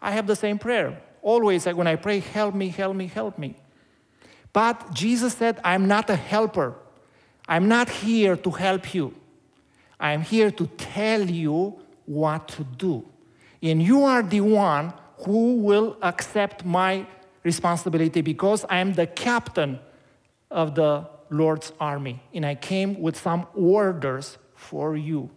I 0.00 0.12
have 0.12 0.26
the 0.26 0.36
same 0.36 0.58
prayer. 0.58 1.00
Always, 1.22 1.66
when 1.66 1.86
I 1.86 1.96
pray, 1.96 2.20
help 2.20 2.54
me, 2.54 2.68
help 2.68 2.94
me, 2.94 3.06
help 3.06 3.38
me. 3.38 3.56
But 4.52 4.92
Jesus 4.92 5.34
said, 5.34 5.60
I'm 5.64 5.86
not 5.86 6.08
a 6.10 6.16
helper. 6.16 6.74
I'm 7.48 7.68
not 7.68 7.88
here 7.88 8.36
to 8.36 8.50
help 8.50 8.94
you. 8.94 9.14
I'm 9.98 10.22
here 10.22 10.50
to 10.50 10.66
tell 10.66 11.22
you 11.28 11.80
what 12.08 12.48
to 12.48 12.64
do. 12.64 13.04
And 13.62 13.82
you 13.82 14.04
are 14.04 14.22
the 14.22 14.40
one 14.40 14.92
who 15.24 15.56
will 15.56 15.96
accept 16.02 16.64
my 16.64 17.06
responsibility 17.44 18.20
because 18.20 18.64
I 18.68 18.78
am 18.78 18.94
the 18.94 19.06
captain 19.06 19.78
of 20.50 20.74
the 20.74 21.06
Lord's 21.30 21.72
army. 21.78 22.22
And 22.32 22.46
I 22.46 22.54
came 22.54 23.00
with 23.00 23.16
some 23.16 23.46
orders 23.54 24.38
for 24.54 24.96
you. 24.96 25.30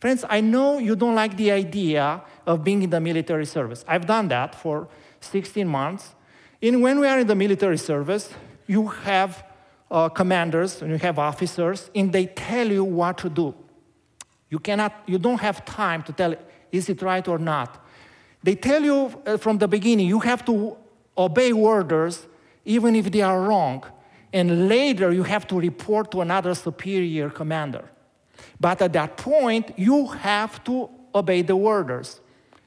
Friends, 0.00 0.24
I 0.28 0.40
know 0.40 0.78
you 0.78 0.96
don't 0.96 1.14
like 1.14 1.36
the 1.36 1.50
idea 1.50 2.22
of 2.46 2.64
being 2.64 2.82
in 2.82 2.90
the 2.90 3.00
military 3.00 3.46
service. 3.46 3.84
I've 3.88 4.06
done 4.06 4.28
that 4.28 4.54
for 4.54 4.88
16 5.20 5.66
months. 5.66 6.14
And 6.60 6.82
when 6.82 7.00
we 7.00 7.06
are 7.06 7.20
in 7.20 7.26
the 7.26 7.34
military 7.34 7.78
service, 7.78 8.30
you 8.66 8.88
have 8.88 9.44
uh, 9.90 10.08
commanders 10.08 10.82
and 10.82 10.90
you 10.90 10.98
have 10.98 11.18
officers, 11.18 11.90
and 11.94 12.12
they 12.12 12.26
tell 12.26 12.66
you 12.66 12.84
what 12.84 13.18
to 13.18 13.30
do. 13.30 13.54
You 14.48 14.58
cannot, 14.58 14.92
you 15.06 15.18
don't 15.18 15.40
have 15.40 15.64
time 15.64 16.02
to 16.04 16.12
tell, 16.12 16.34
is 16.70 16.88
it 16.88 17.02
right 17.02 17.26
or 17.26 17.38
not? 17.38 17.84
They 18.42 18.54
tell 18.54 18.82
you 18.82 19.22
uh, 19.26 19.36
from 19.38 19.58
the 19.58 19.66
beginning, 19.66 20.06
you 20.06 20.20
have 20.20 20.44
to 20.46 20.76
obey 21.16 21.52
orders 21.52 22.26
even 22.64 22.94
if 22.94 23.10
they 23.10 23.22
are 23.22 23.40
wrong. 23.40 23.84
And 24.32 24.68
later, 24.68 25.12
you 25.12 25.22
have 25.22 25.46
to 25.48 25.58
report 25.58 26.10
to 26.12 26.20
another 26.20 26.54
superior 26.54 27.30
commander. 27.30 27.90
But 28.60 28.82
at 28.82 28.92
that 28.92 29.16
point, 29.16 29.72
you 29.76 30.08
have 30.08 30.62
to 30.64 30.90
obey 31.14 31.42
the 31.42 31.54
orders. 31.54 32.20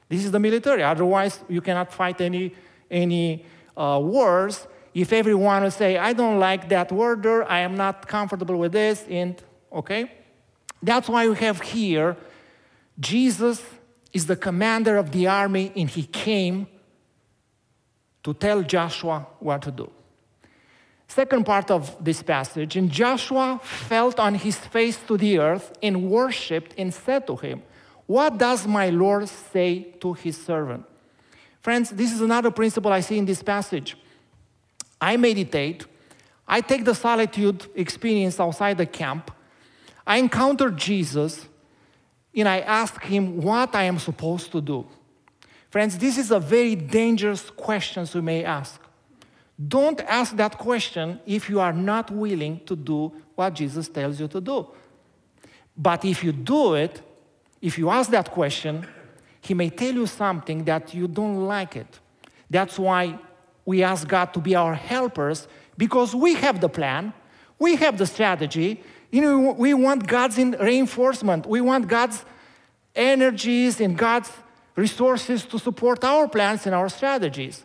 This 0.08 0.24
is 0.24 0.32
the 0.32 0.40
military. 0.40 0.82
Otherwise, 0.82 1.40
you 1.48 1.60
cannot 1.60 1.92
fight 1.92 2.20
any, 2.20 2.54
any 2.90 3.44
uh, 3.76 4.00
wars. 4.02 4.66
If 4.92 5.12
everyone 5.12 5.62
will 5.62 5.70
say, 5.70 5.96
I 5.96 6.12
don't 6.12 6.40
like 6.40 6.68
that 6.70 6.90
order, 6.90 7.48
I 7.48 7.60
am 7.60 7.76
not 7.76 8.08
comfortable 8.08 8.56
with 8.56 8.72
this, 8.72 9.04
and 9.08 9.40
okay? 9.72 10.10
That's 10.82 11.08
why 11.08 11.28
we 11.28 11.36
have 11.36 11.60
here 11.60 12.16
Jesus 12.98 13.64
is 14.12 14.26
the 14.26 14.36
commander 14.36 14.96
of 14.98 15.10
the 15.12 15.26
army, 15.26 15.72
and 15.74 15.88
he 15.88 16.02
came 16.02 16.66
to 18.22 18.34
tell 18.34 18.62
Joshua 18.62 19.26
what 19.38 19.62
to 19.62 19.70
do. 19.70 19.90
Second 21.08 21.44
part 21.44 21.70
of 21.70 21.96
this 22.04 22.22
passage, 22.22 22.76
and 22.76 22.90
Joshua 22.90 23.58
fell 23.62 24.14
on 24.18 24.34
his 24.34 24.56
face 24.56 24.98
to 25.08 25.16
the 25.16 25.38
earth 25.38 25.72
and 25.82 26.08
worshipped 26.10 26.74
and 26.78 26.92
said 26.92 27.26
to 27.26 27.36
him, 27.36 27.62
What 28.06 28.38
does 28.38 28.66
my 28.66 28.90
Lord 28.90 29.28
say 29.28 29.94
to 30.00 30.12
his 30.12 30.36
servant? 30.36 30.84
Friends, 31.60 31.90
this 31.90 32.12
is 32.12 32.20
another 32.20 32.50
principle 32.50 32.92
I 32.92 33.00
see 33.00 33.18
in 33.18 33.24
this 33.24 33.42
passage. 33.42 33.96
I 35.00 35.16
meditate, 35.16 35.86
I 36.46 36.60
take 36.60 36.84
the 36.84 36.94
solitude 36.94 37.66
experience 37.74 38.38
outside 38.38 38.78
the 38.78 38.86
camp, 38.86 39.30
I 40.10 40.16
encounter 40.16 40.72
Jesus, 40.72 41.46
and 42.34 42.48
I 42.48 42.58
ask 42.58 43.00
him 43.00 43.40
what 43.40 43.76
I 43.76 43.84
am 43.84 44.00
supposed 44.00 44.50
to 44.50 44.60
do. 44.60 44.84
Friends, 45.70 45.96
this 45.98 46.18
is 46.18 46.32
a 46.32 46.40
very 46.40 46.74
dangerous 46.74 47.48
question 47.50 48.04
you 48.12 48.20
may 48.20 48.42
ask. 48.42 48.80
Don't 49.68 50.00
ask 50.00 50.34
that 50.34 50.58
question 50.58 51.20
if 51.26 51.48
you 51.48 51.60
are 51.60 51.72
not 51.72 52.10
willing 52.10 52.58
to 52.66 52.74
do 52.74 53.12
what 53.36 53.54
Jesus 53.54 53.88
tells 53.88 54.18
you 54.18 54.26
to 54.26 54.40
do. 54.40 54.66
But 55.76 56.04
if 56.04 56.24
you 56.24 56.32
do 56.32 56.74
it, 56.74 57.00
if 57.62 57.78
you 57.78 57.88
ask 57.88 58.10
that 58.10 58.32
question, 58.32 58.84
he 59.40 59.54
may 59.54 59.70
tell 59.70 59.94
you 59.94 60.08
something 60.08 60.64
that 60.64 60.92
you 60.92 61.06
don't 61.06 61.46
like 61.46 61.76
it. 61.76 62.00
That's 62.50 62.80
why 62.80 63.16
we 63.64 63.84
ask 63.84 64.08
God 64.08 64.34
to 64.34 64.40
be 64.40 64.56
our 64.56 64.74
helpers 64.74 65.46
because 65.78 66.16
we 66.16 66.34
have 66.34 66.60
the 66.60 66.68
plan, 66.68 67.12
we 67.60 67.76
have 67.76 67.96
the 67.96 68.06
strategy. 68.06 68.82
You 69.10 69.20
know, 69.20 69.52
we 69.52 69.74
want 69.74 70.06
God's 70.06 70.38
reinforcement. 70.38 71.46
We 71.46 71.60
want 71.60 71.88
God's 71.88 72.24
energies 72.94 73.80
and 73.80 73.96
God's 73.96 74.30
resources 74.76 75.44
to 75.46 75.58
support 75.58 76.04
our 76.04 76.28
plans 76.28 76.66
and 76.66 76.74
our 76.74 76.88
strategies. 76.88 77.64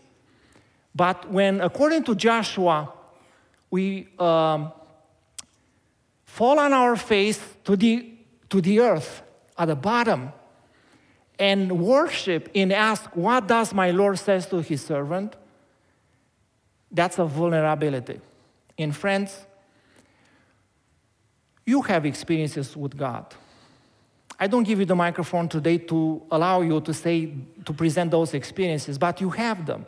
But 0.93 1.29
when, 1.29 1.61
according 1.61 2.03
to 2.05 2.15
Joshua, 2.15 2.91
we 3.69 4.07
um, 4.17 4.71
fall 6.25 6.59
on 6.59 6.73
our 6.73 6.95
face 6.95 7.39
to 7.65 7.75
the, 7.75 8.11
to 8.49 8.61
the 8.61 8.79
earth, 8.79 9.21
at 9.57 9.67
the 9.67 9.75
bottom 9.75 10.31
and 11.39 11.79
worship 11.79 12.49
and 12.55 12.71
ask, 12.71 13.15
What 13.15 13.47
does 13.47 13.73
my 13.73 13.91
Lord 13.91 14.17
says 14.19 14.47
to 14.47 14.61
his 14.61 14.81
servant? 14.81 15.35
That's 16.91 17.19
a 17.19 17.25
vulnerability. 17.25 18.21
And 18.77 18.95
friends, 18.95 19.45
you 21.65 21.81
have 21.81 22.05
experiences 22.05 22.77
with 22.77 22.95
God. 22.95 23.33
I 24.39 24.47
don't 24.47 24.63
give 24.63 24.79
you 24.79 24.85
the 24.85 24.95
microphone 24.95 25.47
today 25.47 25.77
to 25.77 26.21
allow 26.29 26.61
you 26.61 26.81
to 26.81 26.93
say, 26.93 27.33
to 27.63 27.73
present 27.73 28.11
those 28.11 28.33
experiences, 28.33 28.97
but 28.97 29.21
you 29.21 29.29
have 29.29 29.65
them. 29.65 29.85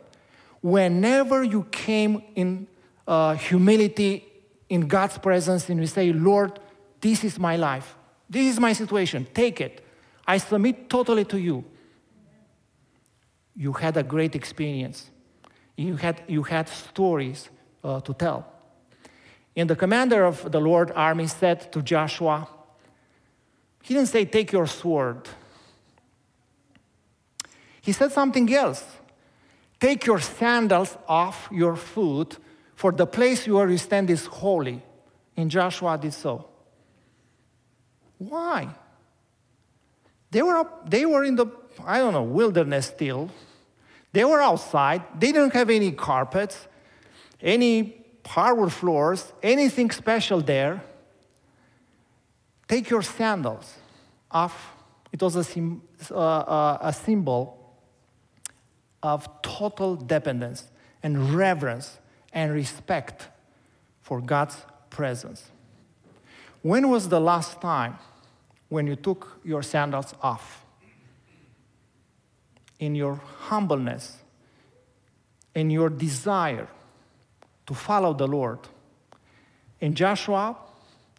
Whenever 0.60 1.44
you 1.44 1.64
came 1.64 2.22
in 2.34 2.66
uh, 3.06 3.34
humility 3.34 4.24
in 4.68 4.88
God's 4.88 5.18
presence 5.18 5.68
and 5.68 5.78
you 5.80 5.86
say, 5.86 6.12
Lord, 6.12 6.58
this 7.00 7.24
is 7.24 7.38
my 7.38 7.56
life, 7.56 7.94
this 8.28 8.52
is 8.52 8.58
my 8.58 8.72
situation, 8.72 9.26
take 9.32 9.60
it. 9.60 9.84
I 10.26 10.38
submit 10.38 10.90
totally 10.90 11.24
to 11.26 11.38
you. 11.38 11.64
You 13.54 13.72
had 13.72 13.96
a 13.96 14.02
great 14.02 14.34
experience. 14.34 15.10
You 15.76 15.96
had, 15.96 16.22
you 16.26 16.42
had 16.42 16.68
stories 16.68 17.48
uh, 17.84 18.00
to 18.00 18.14
tell. 18.14 18.57
And 19.58 19.68
the 19.68 19.74
commander 19.74 20.24
of 20.24 20.52
the 20.52 20.60
Lord 20.60 20.92
army 20.94 21.26
said 21.26 21.72
to 21.72 21.82
Joshua, 21.82 22.46
he 23.82 23.92
didn't 23.92 24.08
say, 24.08 24.24
Take 24.24 24.52
your 24.52 24.68
sword. 24.68 25.28
He 27.80 27.90
said 27.90 28.12
something 28.12 28.54
else. 28.54 28.84
Take 29.80 30.06
your 30.06 30.20
sandals 30.20 30.96
off 31.08 31.48
your 31.50 31.74
foot, 31.74 32.38
for 32.76 32.92
the 32.92 33.06
place 33.06 33.48
where 33.48 33.68
you 33.68 33.78
stand 33.78 34.10
is 34.10 34.26
holy. 34.26 34.80
And 35.36 35.50
Joshua 35.50 35.98
did 35.98 36.14
so. 36.14 36.48
Why? 38.18 38.68
They 40.30 40.42
were, 40.42 40.58
up, 40.58 40.88
they 40.88 41.04
were 41.04 41.24
in 41.24 41.34
the, 41.34 41.46
I 41.84 41.98
don't 41.98 42.12
know, 42.12 42.22
wilderness 42.22 42.86
still. 42.86 43.28
They 44.12 44.24
were 44.24 44.40
outside. 44.40 45.02
They 45.18 45.32
didn't 45.32 45.54
have 45.54 45.68
any 45.68 45.90
carpets, 45.90 46.68
any 47.40 47.97
hardwood 48.28 48.72
floors, 48.72 49.32
anything 49.42 49.90
special 49.90 50.40
there. 50.40 50.82
Take 52.68 52.90
your 52.90 53.02
sandals 53.02 53.74
off. 54.30 54.74
It 55.10 55.22
was 55.22 55.34
a, 55.36 55.60
uh, 56.10 56.14
uh, 56.14 56.78
a 56.82 56.92
symbol 56.92 57.40
of 59.02 59.26
total 59.40 59.96
dependence 59.96 60.64
and 61.02 61.34
reverence 61.34 61.98
and 62.32 62.52
respect 62.52 63.28
for 64.02 64.20
God's 64.20 64.56
presence. 64.90 65.50
When 66.60 66.90
was 66.90 67.08
the 67.08 67.20
last 67.20 67.60
time 67.62 67.98
when 68.68 68.86
you 68.86 68.96
took 68.96 69.40
your 69.42 69.62
sandals 69.62 70.14
off? 70.22 70.64
In 72.78 72.94
your 72.94 73.14
humbleness, 73.48 74.18
in 75.54 75.70
your 75.70 75.88
desire 75.88 76.68
to 77.68 77.74
follow 77.74 78.14
the 78.14 78.26
Lord. 78.26 78.60
In 79.78 79.94
Joshua, 79.94 80.56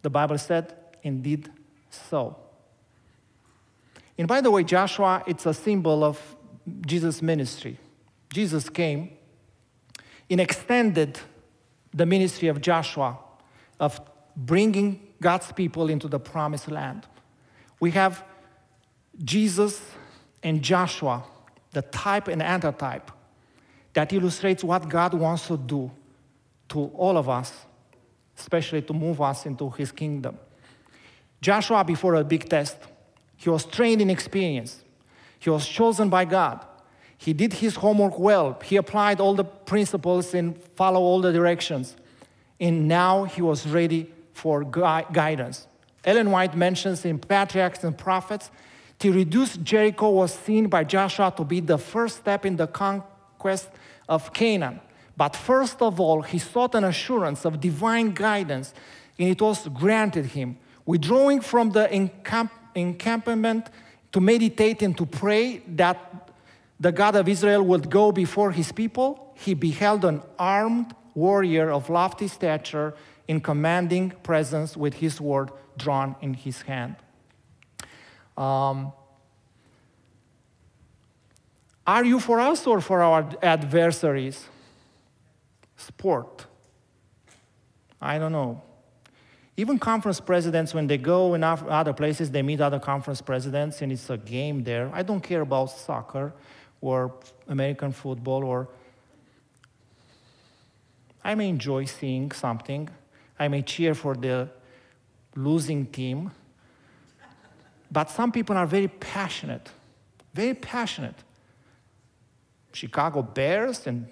the 0.01 0.09
Bible 0.09 0.39
said, 0.39 0.73
indeed 1.03 1.47
so. 1.91 2.35
And 4.17 4.27
by 4.27 4.41
the 4.41 4.49
way, 4.49 4.63
Joshua, 4.63 5.23
it's 5.27 5.45
a 5.45 5.53
symbol 5.53 6.03
of 6.03 6.19
Jesus' 6.87 7.21
ministry. 7.21 7.77
Jesus 8.33 8.67
came 8.67 9.11
and 10.27 10.41
extended 10.41 11.19
the 11.93 12.07
ministry 12.07 12.47
of 12.47 12.61
Joshua 12.61 13.19
of 13.79 14.01
bringing 14.35 15.07
God's 15.21 15.51
people 15.51 15.87
into 15.87 16.07
the 16.07 16.19
promised 16.19 16.69
land. 16.71 17.05
We 17.79 17.91
have 17.91 18.23
Jesus 19.23 19.81
and 20.41 20.63
Joshua, 20.63 21.23
the 21.73 21.83
type 21.83 22.27
and 22.27 22.41
antitype 22.41 23.11
that 23.93 24.11
illustrates 24.13 24.63
what 24.63 24.89
God 24.89 25.13
wants 25.13 25.45
to 25.47 25.55
do 25.55 25.91
to 26.69 26.85
all 26.95 27.17
of 27.17 27.27
us, 27.29 27.53
especially 28.37 28.81
to 28.83 28.93
move 28.93 29.21
us 29.21 29.45
into 29.45 29.69
his 29.71 29.91
kingdom. 29.91 30.37
Joshua, 31.41 31.83
before 31.83 32.15
a 32.15 32.23
big 32.23 32.49
test, 32.49 32.77
he 33.37 33.49
was 33.49 33.65
trained 33.65 34.01
in 34.01 34.09
experience. 34.09 34.83
He 35.39 35.49
was 35.49 35.67
chosen 35.67 36.09
by 36.09 36.25
God. 36.25 36.65
He 37.17 37.33
did 37.33 37.53
his 37.53 37.75
homework 37.75 38.17
well. 38.19 38.59
He 38.63 38.75
applied 38.77 39.19
all 39.19 39.33
the 39.33 39.43
principles 39.43 40.33
and 40.33 40.61
followed 40.75 40.99
all 40.99 41.21
the 41.21 41.31
directions. 41.31 41.95
And 42.59 42.87
now 42.87 43.23
he 43.23 43.41
was 43.41 43.67
ready 43.67 44.11
for 44.33 44.63
gui- 44.63 45.05
guidance. 45.11 45.67
Ellen 46.03 46.31
White 46.31 46.55
mentions 46.55 47.05
in 47.05 47.19
Patriarchs 47.19 47.83
and 47.83 47.97
Prophets, 47.97 48.51
to 48.99 49.13
reduce 49.13 49.55
Jericho 49.57 50.09
was 50.09 50.33
seen 50.33 50.67
by 50.67 50.83
Joshua 50.83 51.33
to 51.37 51.43
be 51.43 51.61
the 51.61 51.77
first 51.77 52.17
step 52.17 52.45
in 52.45 52.57
the 52.57 52.67
conquest 52.67 53.69
of 54.07 54.33
Canaan. 54.33 54.81
But 55.19 55.35
first 55.35 55.81
of 55.81 55.99
all, 55.99 56.21
he 56.21 56.39
sought 56.39 56.75
an 56.75 56.85
assurance 56.85 57.43
of 57.43 57.59
divine 57.59 58.13
guidance, 58.13 58.73
and 59.19 59.27
it 59.27 59.41
was 59.41 59.67
granted 59.67 60.27
him 60.27 60.57
withdrawing 60.85 61.41
from 61.41 61.71
the 61.71 61.89
encamp- 61.93 62.57
encampment 62.73 63.67
to 64.13 64.21
meditate 64.21 64.81
and 64.81 64.97
to 64.97 65.05
pray 65.05 65.57
that 65.75 65.97
the 66.79 66.93
God 66.93 67.17
of 67.17 67.27
Israel 67.27 67.63
would 67.63 67.89
go 67.89 68.13
before 68.13 68.51
his 68.53 68.71
people, 68.71 69.33
he 69.35 69.53
beheld 69.53 70.05
an 70.05 70.21
armed 70.39 70.95
warrior 71.13 71.69
of 71.69 71.89
lofty 71.89 72.29
stature 72.29 72.93
in 73.27 73.41
commanding 73.41 74.11
presence 74.23 74.77
with 74.77 74.93
his 74.93 75.15
sword 75.15 75.51
drawn 75.77 76.15
in 76.21 76.33
his 76.33 76.61
hand. 76.61 76.95
Um, 78.37 78.93
are 81.85 82.05
you 82.05 82.21
for 82.21 82.39
us 82.39 82.65
or 82.65 82.79
for 82.79 83.01
our 83.01 83.29
adversaries? 83.43 84.47
Sport. 85.79 86.45
I 88.01 88.17
don't 88.17 88.31
know. 88.31 88.61
Even 89.57 89.79
conference 89.79 90.19
presidents, 90.19 90.73
when 90.73 90.87
they 90.87 90.97
go 90.97 91.33
in 91.33 91.43
other 91.43 91.93
places, 91.93 92.31
they 92.31 92.41
meet 92.41 92.61
other 92.61 92.79
conference 92.79 93.21
presidents 93.21 93.81
and 93.81 93.91
it's 93.91 94.09
a 94.09 94.17
game 94.17 94.63
there. 94.63 94.89
I 94.93 95.03
don't 95.03 95.21
care 95.21 95.41
about 95.41 95.71
soccer 95.71 96.33
or 96.81 97.13
American 97.47 97.91
football 97.91 98.43
or. 98.43 98.69
I 101.23 101.35
may 101.35 101.49
enjoy 101.49 101.85
seeing 101.85 102.31
something. 102.31 102.89
I 103.37 103.47
may 103.49 103.61
cheer 103.61 103.93
for 103.93 104.15
the 104.15 104.49
losing 105.35 105.85
team. 105.87 106.31
But 107.91 108.09
some 108.09 108.31
people 108.31 108.55
are 108.55 108.67
very 108.67 108.87
passionate, 108.87 109.69
very 110.33 110.53
passionate. 110.53 111.15
Chicago 112.71 113.21
Bears 113.21 113.87
and 113.87 114.07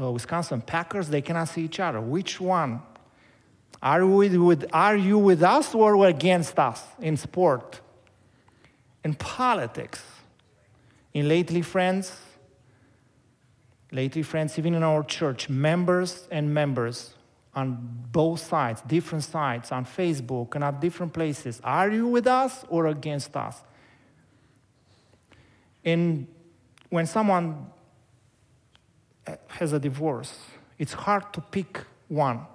uh, 0.00 0.10
Wisconsin 0.10 0.60
Packers, 0.60 1.08
they 1.08 1.22
cannot 1.22 1.48
see 1.48 1.62
each 1.62 1.80
other. 1.80 2.00
Which 2.00 2.40
one 2.40 2.82
are 3.82 4.00
you, 4.00 4.44
with, 4.44 4.64
are 4.72 4.96
you 4.96 5.18
with 5.18 5.42
us 5.42 5.74
or 5.74 6.06
against 6.06 6.58
us 6.58 6.82
in 7.00 7.16
sport, 7.16 7.80
in 9.04 9.14
politics, 9.14 10.02
in 11.12 11.28
lately, 11.28 11.62
friends? 11.62 12.16
Lately, 13.92 14.22
friends, 14.22 14.58
even 14.58 14.74
in 14.74 14.82
our 14.82 15.04
church, 15.04 15.48
members 15.48 16.26
and 16.30 16.52
members 16.52 17.14
on 17.54 17.78
both 18.10 18.40
sides, 18.40 18.82
different 18.86 19.22
sides, 19.22 19.70
on 19.70 19.84
Facebook 19.84 20.54
and 20.54 20.64
at 20.64 20.80
different 20.80 21.12
places, 21.12 21.60
are 21.62 21.90
you 21.90 22.08
with 22.08 22.26
us 22.26 22.64
or 22.68 22.88
against 22.88 23.36
us? 23.36 23.62
And 25.84 26.26
when 26.88 27.06
someone 27.06 27.66
Uh, 29.26 29.36
has 29.48 29.72
a 29.72 29.78
divorce, 29.78 30.38
it's 30.78 30.92
hard 30.92 31.32
to 31.32 31.40
pick 31.40 31.80
one 32.08 32.46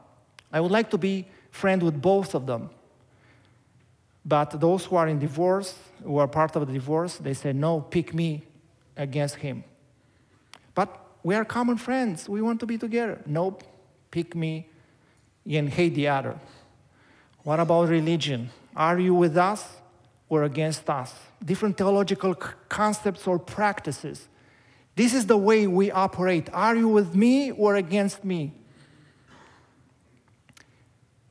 I 0.51 0.59
would 0.59 0.71
like 0.71 0.89
to 0.91 0.97
be 0.97 1.27
friend 1.51 1.81
with 1.81 2.01
both 2.01 2.33
of 2.33 2.45
them. 2.45 2.69
But 4.25 4.59
those 4.59 4.85
who 4.85 4.95
are 4.95 5.07
in 5.07 5.19
divorce, 5.19 5.75
who 6.03 6.17
are 6.17 6.27
part 6.27 6.55
of 6.55 6.67
the 6.67 6.73
divorce, 6.73 7.17
they 7.17 7.33
say, 7.33 7.53
no, 7.53 7.81
pick 7.81 8.13
me 8.13 8.43
against 8.97 9.35
him. 9.35 9.63
But 10.75 10.99
we 11.23 11.35
are 11.35 11.45
common 11.45 11.77
friends. 11.77 12.27
We 12.27 12.41
want 12.41 12.59
to 12.59 12.65
be 12.65 12.77
together. 12.77 13.21
Nope, 13.25 13.63
pick 14.11 14.35
me 14.35 14.67
and 15.49 15.69
hate 15.69 15.95
the 15.95 16.07
other. 16.07 16.37
What 17.43 17.59
about 17.59 17.89
religion? 17.89 18.49
Are 18.75 18.99
you 18.99 19.15
with 19.15 19.37
us 19.37 19.65
or 20.27 20.43
against 20.43 20.89
us? 20.89 21.13
Different 21.43 21.77
theological 21.77 22.35
concepts 22.35 23.25
or 23.25 23.39
practices. 23.39 24.27
This 24.99 25.13
is 25.13 25.27
the 25.27 25.37
way 25.37 25.65
we 25.65 25.91
operate. 25.91 26.49
Are 26.51 26.75
you 26.75 26.89
with 26.89 27.15
me 27.15 27.51
or 27.51 27.75
against 27.75 28.25
me? 28.25 28.51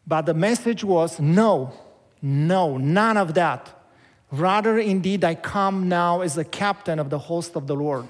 But 0.07 0.23
the 0.23 0.33
message 0.33 0.83
was 0.85 1.21
no, 1.21 1.75
no, 2.23 2.79
none 2.79 3.19
of 3.19 3.35
that. 3.35 3.69
Rather, 4.33 4.79
indeed, 4.79 5.23
I 5.23 5.35
come 5.35 5.87
now 5.87 6.23
as 6.23 6.39
a 6.39 6.45
captain 6.45 6.99
of 6.99 7.11
the 7.11 7.19
host 7.19 7.57
of 7.57 7.67
the 7.67 7.77
Lord. 7.77 8.09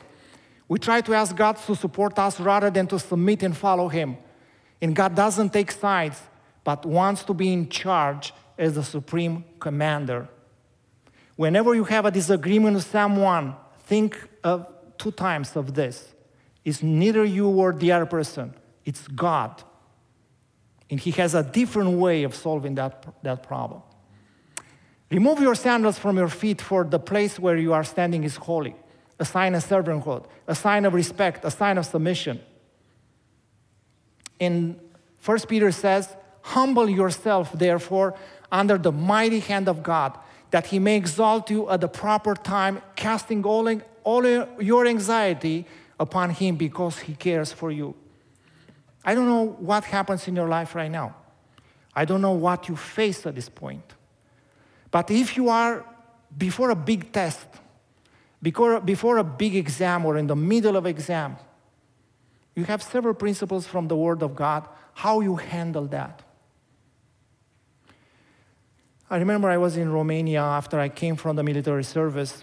We 0.69 0.79
try 0.79 1.01
to 1.01 1.13
ask 1.13 1.35
God 1.35 1.57
to 1.67 1.75
support 1.75 2.17
us 2.21 2.39
rather 2.39 2.71
than 2.71 2.87
to 2.87 2.99
submit 3.01 3.43
and 3.43 3.57
follow 3.57 3.89
Him. 3.89 4.17
And 4.81 4.95
God 4.95 5.17
doesn't 5.17 5.53
take 5.53 5.73
sides, 5.73 6.23
but 6.63 6.87
wants 6.87 7.25
to 7.25 7.35
be 7.35 7.53
in 7.53 7.69
charge 7.69 8.33
as 8.57 8.77
the 8.77 8.85
supreme 8.85 9.45
commander. 9.59 10.29
Whenever 11.35 11.75
you 11.75 11.83
have 11.83 12.07
a 12.07 12.13
disagreement 12.13 12.77
with 12.77 12.87
someone, 12.87 13.57
think 13.87 14.17
of 14.45 14.73
two 14.99 15.11
times 15.11 15.57
of 15.57 15.75
this. 15.75 16.15
It's 16.65 16.83
neither 16.83 17.25
you 17.25 17.49
or 17.49 17.73
the 17.73 17.93
other 17.93 18.07
person, 18.07 18.55
it's 18.85 19.07
God. 19.09 19.63
And 20.91 20.99
He 20.99 21.11
has 21.13 21.35
a 21.35 21.43
different 21.43 21.99
way 21.99 22.25
of 22.25 22.35
solving 22.35 22.75
that, 22.77 23.07
that 23.23 23.43
problem. 23.43 23.83
Remove 25.11 25.41
your 25.41 25.55
sandals 25.55 25.99
from 25.99 26.19
your 26.19 26.29
feet, 26.29 26.61
for 26.61 26.85
the 26.85 26.99
place 26.99 27.39
where 27.39 27.57
you 27.57 27.73
are 27.73 27.85
standing 27.85 28.25
is 28.25 28.37
holy. 28.37 28.77
A 29.19 29.25
sign 29.25 29.55
of 29.55 29.65
servanthood, 29.65 30.27
a 30.47 30.55
sign 30.55 30.85
of 30.85 30.95
respect, 30.95 31.45
a 31.45 31.51
sign 31.51 31.79
of 31.79 31.87
submission. 31.87 32.41
In 34.39 34.79
1 35.25 35.41
Peter 35.49 35.73
says, 35.73 36.15
Humble 36.43 36.89
yourself, 36.89 37.53
therefore, 37.53 38.15
under 38.53 38.79
the 38.79 38.93
mighty 38.93 39.41
hand 39.41 39.69
of 39.69 39.83
God, 39.83 40.17
that 40.51 40.67
he 40.67 40.79
may 40.79 40.97
exalt 40.97 41.51
you 41.51 41.69
at 41.69 41.81
the 41.81 41.89
proper 41.89 42.35
time, 42.35 42.81
casting 42.97 43.45
all, 43.45 43.69
all 44.09 44.25
your 44.59 44.87
anxiety 44.87 45.67
upon 46.01 46.31
him 46.31 46.57
because 46.57 46.99
he 47.01 47.15
cares 47.15 47.53
for 47.53 47.71
you. 47.71 47.95
I 49.05 49.15
don't 49.15 49.27
know 49.27 49.45
what 49.71 49.85
happens 49.85 50.27
in 50.27 50.35
your 50.35 50.49
life 50.49 50.75
right 50.75 50.91
now. 50.91 51.15
I 51.95 52.07
don't 52.07 52.23
know 52.23 52.33
what 52.33 52.71
you 52.71 52.77
face 52.77 53.27
at 53.27 53.35
this 53.35 53.51
point. 53.51 53.85
But 54.91 55.11
if 55.11 55.37
you 55.37 55.51
are 55.51 55.85
before 56.37 56.71
a 56.71 56.75
big 56.75 57.13
test, 57.13 57.47
before, 58.41 58.81
before 58.81 59.19
a 59.19 59.25
big 59.25 59.55
exam 59.55 60.07
or 60.07 60.17
in 60.17 60.27
the 60.27 60.37
middle 60.37 60.77
of 60.77 60.87
exam, 60.87 61.37
you 62.55 62.65
have 62.65 62.83
several 62.83 63.15
principles 63.15 63.67
from 63.67 63.89
the 63.89 63.97
Word 63.97 64.23
of 64.23 64.35
God 64.35 64.67
how 64.95 65.21
you 65.21 65.37
handle 65.37 65.87
that. 65.89 66.23
I 69.11 69.19
remember 69.19 69.51
I 69.51 69.59
was 69.59 69.77
in 69.77 69.93
Romania 69.93 70.41
after 70.41 70.81
I 70.81 70.89
came 70.89 71.17
from 71.17 71.37
the 71.37 71.43
military 71.43 71.85
service, 71.85 72.43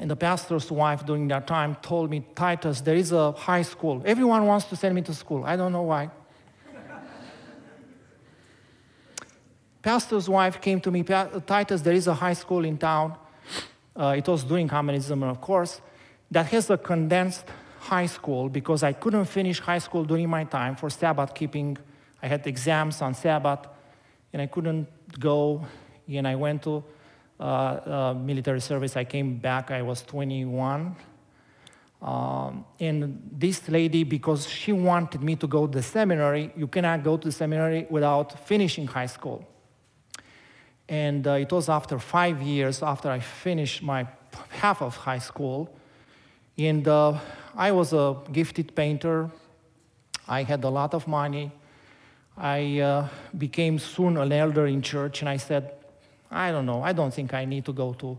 and 0.00 0.10
the 0.10 0.16
pastor's 0.16 0.70
wife 0.70 1.04
during 1.04 1.28
that 1.28 1.46
time 1.46 1.76
told 1.82 2.10
me, 2.10 2.24
Titus, 2.34 2.80
there 2.80 2.94
is 2.94 3.12
a 3.12 3.32
high 3.32 3.60
school. 3.60 4.02
Everyone 4.06 4.46
wants 4.46 4.64
to 4.66 4.76
send 4.76 4.94
me 4.94 5.02
to 5.02 5.12
school. 5.12 5.44
I 5.44 5.56
don't 5.56 5.72
know 5.72 5.82
why. 5.82 6.08
pastor's 9.82 10.26
wife 10.26 10.58
came 10.58 10.80
to 10.80 10.90
me, 10.90 11.02
Titus, 11.02 11.82
there 11.82 11.92
is 11.92 12.06
a 12.06 12.14
high 12.14 12.32
school 12.32 12.64
in 12.64 12.78
town. 12.78 13.14
Uh, 13.94 14.14
it 14.16 14.26
was 14.26 14.42
during 14.42 14.68
communism, 14.68 15.22
of 15.22 15.38
course, 15.42 15.82
that 16.30 16.46
has 16.46 16.70
a 16.70 16.78
condensed 16.78 17.44
high 17.80 18.06
school 18.06 18.48
because 18.48 18.82
I 18.82 18.94
couldn't 18.94 19.26
finish 19.26 19.60
high 19.60 19.80
school 19.80 20.04
during 20.04 20.30
my 20.30 20.44
time 20.44 20.76
for 20.76 20.88
Sabbath 20.88 21.34
keeping. 21.34 21.76
I 22.22 22.26
had 22.26 22.46
exams 22.46 23.02
on 23.02 23.12
Sabbath, 23.12 23.66
and 24.32 24.40
I 24.40 24.46
couldn't 24.46 24.88
go. 25.18 25.66
And 26.08 26.26
I 26.26 26.36
went 26.36 26.62
to 26.62 26.82
uh, 27.40 27.42
uh, 27.42 28.14
military 28.14 28.60
service. 28.60 28.96
I 28.96 29.04
came 29.04 29.38
back. 29.38 29.70
I 29.70 29.80
was 29.80 30.02
21. 30.02 30.94
Um, 32.02 32.64
and 32.78 33.30
this 33.32 33.66
lady, 33.68 34.04
because 34.04 34.46
she 34.46 34.72
wanted 34.72 35.22
me 35.22 35.36
to 35.36 35.46
go 35.46 35.66
to 35.66 35.78
the 35.78 35.82
seminary, 35.82 36.52
you 36.54 36.66
cannot 36.66 37.02
go 37.02 37.16
to 37.16 37.28
the 37.28 37.32
seminary 37.32 37.86
without 37.88 38.46
finishing 38.46 38.86
high 38.86 39.06
school. 39.06 39.46
And 40.86 41.26
uh, 41.26 41.32
it 41.32 41.50
was 41.50 41.68
after 41.68 41.98
five 41.98 42.42
years 42.42 42.82
after 42.82 43.10
I 43.10 43.20
finished 43.20 43.82
my 43.82 44.06
half 44.50 44.82
of 44.82 44.96
high 44.96 45.18
school. 45.18 45.74
And 46.58 46.86
uh, 46.86 47.18
I 47.56 47.72
was 47.72 47.92
a 47.94 48.16
gifted 48.32 48.74
painter. 48.74 49.30
I 50.28 50.42
had 50.42 50.62
a 50.64 50.68
lot 50.68 50.92
of 50.92 51.08
money. 51.08 51.52
I 52.36 52.80
uh, 52.80 53.08
became 53.36 53.78
soon 53.78 54.16
an 54.16 54.32
elder 54.32 54.66
in 54.66 54.82
church, 54.82 55.20
and 55.20 55.28
I 55.28 55.36
said, 55.36 55.79
I 56.30 56.52
don't 56.52 56.66
know, 56.66 56.82
I 56.82 56.92
don't 56.92 57.12
think 57.12 57.34
I 57.34 57.44
need 57.44 57.64
to 57.64 57.72
go 57.72 57.92
to. 57.94 58.18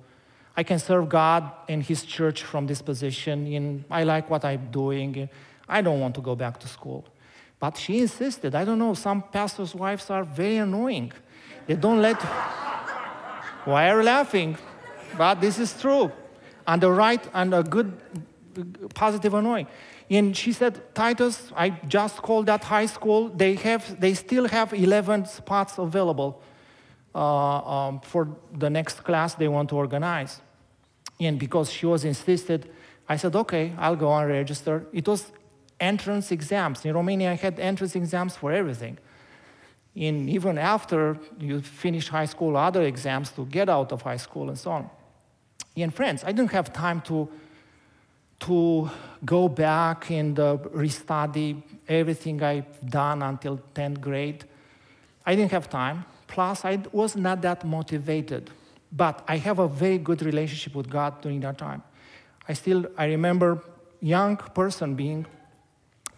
I 0.55 0.63
can 0.63 0.79
serve 0.79 1.07
God 1.07 1.49
and 1.69 1.81
His 1.81 2.03
church 2.03 2.43
from 2.43 2.67
this 2.67 2.81
position, 2.81 3.47
In 3.47 3.85
I 3.89 4.03
like 4.03 4.29
what 4.29 4.43
I'm 4.43 4.69
doing. 4.71 5.29
I 5.67 5.81
don't 5.81 5.99
want 5.99 6.15
to 6.15 6.21
go 6.21 6.35
back 6.35 6.59
to 6.59 6.67
school. 6.67 7.05
But 7.59 7.77
she 7.77 8.01
insisted. 8.01 8.53
I 8.55 8.65
don't 8.65 8.79
know, 8.79 8.93
some 8.93 9.21
pastors' 9.21 9.73
wives 9.73 10.09
are 10.09 10.23
very 10.23 10.57
annoying. 10.57 11.13
They 11.67 11.75
don't 11.75 12.01
let. 12.01 12.21
Why 13.65 13.89
are 13.89 13.99
you 13.99 14.03
laughing? 14.03 14.57
But 15.17 15.39
this 15.39 15.59
is 15.59 15.79
true. 15.79 16.11
And 16.67 16.81
the 16.81 16.91
right 16.91 17.23
and 17.33 17.53
a 17.53 17.63
good, 17.63 17.93
positive 18.93 19.33
annoying. 19.33 19.67
And 20.09 20.35
she 20.35 20.51
said, 20.51 20.93
Titus, 20.93 21.51
I 21.55 21.69
just 21.87 22.17
called 22.17 22.47
that 22.47 22.63
high 22.63 22.87
school. 22.87 23.29
They, 23.29 23.55
have, 23.55 23.99
they 23.99 24.13
still 24.13 24.47
have 24.47 24.73
11 24.73 25.27
spots 25.27 25.77
available 25.77 26.41
uh, 27.13 27.17
um, 27.17 28.01
for 28.01 28.27
the 28.53 28.69
next 28.69 29.03
class 29.03 29.35
they 29.35 29.47
want 29.47 29.69
to 29.69 29.75
organize. 29.75 30.41
And 31.19 31.37
because 31.37 31.71
she 31.71 31.85
was 31.85 32.03
insisted, 32.03 32.69
I 33.07 33.17
said, 33.17 33.35
okay, 33.35 33.73
I'll 33.77 33.95
go 33.95 34.11
and 34.13 34.29
register. 34.29 34.85
It 34.93 35.07
was 35.07 35.31
entrance 35.79 36.31
exams. 36.31 36.85
In 36.85 36.93
Romania, 36.93 37.31
I 37.31 37.35
had 37.35 37.59
entrance 37.59 37.95
exams 37.95 38.35
for 38.35 38.51
everything. 38.51 38.97
And 39.95 40.29
even 40.29 40.57
after 40.57 41.17
you 41.37 41.61
finish 41.61 42.07
high 42.07 42.25
school, 42.25 42.55
other 42.55 42.83
exams 42.83 43.31
to 43.31 43.45
get 43.45 43.69
out 43.69 43.91
of 43.91 44.01
high 44.03 44.17
school 44.17 44.47
and 44.47 44.57
so 44.57 44.71
on. 44.71 44.89
And 45.75 45.93
friends, 45.93 46.23
I 46.23 46.31
didn't 46.31 46.51
have 46.51 46.71
time 46.71 47.01
to, 47.01 47.27
to 48.41 48.89
go 49.25 49.49
back 49.49 50.09
and 50.09 50.39
uh, 50.39 50.57
restudy 50.73 51.61
everything 51.87 52.41
I've 52.41 52.89
done 52.89 53.21
until 53.21 53.59
10th 53.75 53.99
grade. 53.99 54.45
I 55.25 55.35
didn't 55.35 55.51
have 55.51 55.69
time. 55.69 56.05
Plus, 56.31 56.63
I 56.63 56.79
was 56.93 57.15
not 57.15 57.41
that 57.41 57.65
motivated. 57.65 58.49
But 58.91 59.23
I 59.27 59.37
have 59.37 59.59
a 59.59 59.67
very 59.67 59.97
good 59.97 60.21
relationship 60.21 60.75
with 60.75 60.89
God 60.89 61.21
during 61.21 61.41
that 61.41 61.57
time. 61.57 61.83
I 62.47 62.53
still, 62.53 62.85
I 62.97 63.05
remember 63.05 63.61
young 63.99 64.37
person 64.37 64.95
being, 64.95 65.25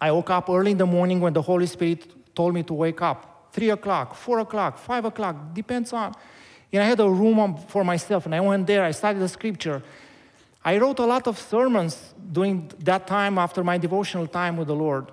I 0.00 0.12
woke 0.12 0.30
up 0.30 0.48
early 0.48 0.70
in 0.70 0.78
the 0.78 0.86
morning 0.86 1.20
when 1.20 1.32
the 1.32 1.42
Holy 1.42 1.66
Spirit 1.66 2.34
told 2.34 2.54
me 2.54 2.62
to 2.62 2.74
wake 2.74 3.02
up 3.02 3.50
three 3.52 3.70
o'clock, 3.70 4.14
four 4.14 4.38
o'clock, 4.38 4.78
five 4.78 5.04
o'clock, 5.04 5.52
depends 5.52 5.92
on. 5.92 6.14
And 6.72 6.82
I 6.82 6.86
had 6.86 7.00
a 7.00 7.08
room 7.08 7.56
for 7.68 7.84
myself, 7.84 8.26
and 8.26 8.34
I 8.34 8.40
went 8.40 8.66
there, 8.66 8.84
I 8.84 8.92
studied 8.92 9.20
the 9.20 9.28
scripture. 9.28 9.82
I 10.64 10.78
wrote 10.78 10.98
a 10.98 11.06
lot 11.06 11.26
of 11.26 11.38
sermons 11.38 12.14
during 12.32 12.70
that 12.80 13.06
time 13.06 13.38
after 13.38 13.62
my 13.62 13.78
devotional 13.78 14.26
time 14.26 14.56
with 14.56 14.68
the 14.68 14.74
Lord. 14.74 15.10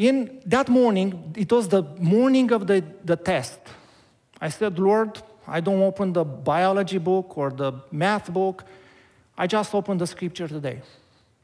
In 0.00 0.40
that 0.46 0.70
morning, 0.70 1.34
it 1.36 1.52
was 1.52 1.68
the 1.68 1.82
morning 1.98 2.50
of 2.52 2.66
the, 2.66 2.82
the 3.04 3.16
test. 3.16 3.60
I 4.40 4.48
said, 4.48 4.78
Lord, 4.78 5.20
I 5.46 5.60
don't 5.60 5.82
open 5.82 6.14
the 6.14 6.24
biology 6.24 6.96
book 6.96 7.36
or 7.36 7.50
the 7.50 7.72
math 7.92 8.32
book. 8.32 8.64
I 9.36 9.46
just 9.46 9.74
opened 9.74 10.00
the 10.00 10.06
scripture 10.06 10.48
today. 10.48 10.80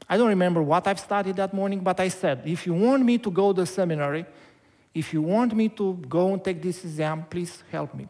I 0.09 0.17
don't 0.17 0.29
remember 0.29 0.63
what 0.63 0.87
I've 0.87 0.99
studied 0.99 1.35
that 1.35 1.53
morning, 1.53 1.81
but 1.81 1.99
I 1.99 2.07
said, 2.07 2.41
if 2.45 2.65
you 2.65 2.73
want 2.73 3.05
me 3.05 3.19
to 3.19 3.29
go 3.29 3.53
to 3.53 3.61
the 3.61 3.67
seminary, 3.67 4.25
if 4.91 5.13
you 5.13 5.21
want 5.21 5.53
me 5.53 5.69
to 5.69 5.93
go 6.09 6.33
and 6.33 6.43
take 6.43 6.59
this 6.59 6.83
exam, 6.83 7.27
please 7.29 7.61
help 7.71 7.93
me. 7.93 8.07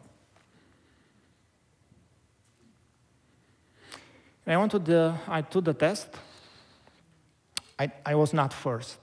And 4.46 4.54
I 4.54 4.56
went 4.56 4.70
to 4.72 4.78
the, 4.78 5.14
I 5.28 5.42
took 5.42 5.66
the 5.66 5.74
test. 5.74 6.08
I, 7.78 7.92
I 8.06 8.14
was 8.14 8.32
not 8.32 8.54
first, 8.54 8.96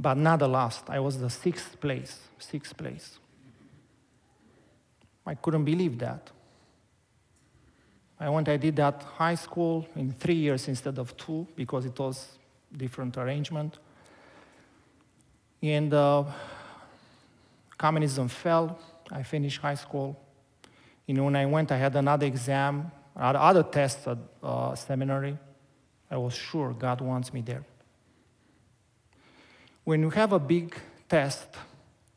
but 0.00 0.16
not 0.16 0.38
the 0.38 0.48
last. 0.48 0.88
I 0.88 0.98
was 0.98 1.18
the 1.18 1.28
sixth 1.28 1.78
place, 1.78 2.18
sixth 2.38 2.74
place. 2.74 3.18
I 5.26 5.34
couldn't 5.34 5.64
believe 5.66 5.98
that. 5.98 6.30
I 8.18 8.30
went, 8.30 8.48
I 8.48 8.56
did 8.56 8.76
that 8.76 9.02
high 9.02 9.34
school 9.34 9.86
in 9.94 10.12
three 10.12 10.34
years 10.34 10.68
instead 10.68 10.98
of 10.98 11.14
two 11.18 11.46
because 11.54 11.84
it 11.84 11.98
was 11.98 12.38
different 12.74 13.18
arrangement. 13.18 13.78
And 15.62 15.92
uh, 15.92 16.24
communism 17.76 18.28
fell. 18.28 18.78
I 19.10 19.22
finished 19.22 19.60
high 19.60 19.74
school. 19.74 20.18
You 21.06 21.14
know, 21.14 21.24
when 21.24 21.36
I 21.36 21.44
went, 21.44 21.72
I 21.72 21.76
had 21.76 21.94
another 21.94 22.26
exam, 22.26 22.90
other 23.14 23.64
tests 23.64 24.06
at 24.06 24.18
uh, 24.42 24.74
seminary. 24.74 25.36
I 26.10 26.16
was 26.16 26.34
sure 26.34 26.72
God 26.72 27.02
wants 27.02 27.34
me 27.34 27.42
there. 27.42 27.64
When 29.90 30.02
you 30.02 30.10
have 30.10 30.32
a 30.32 30.38
big 30.38 30.76
test, 31.08 31.48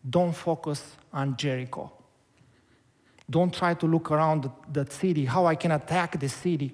don't 0.08 0.34
focus 0.34 0.96
on 1.12 1.36
Jericho. 1.36 1.92
Don't 3.28 3.52
try 3.52 3.74
to 3.74 3.88
look 3.88 4.12
around 4.12 4.48
the 4.72 4.86
city, 4.86 5.26
how 5.26 5.48
I 5.48 5.56
can 5.56 5.72
attack 5.72 6.20
the 6.20 6.30
city. 6.30 6.72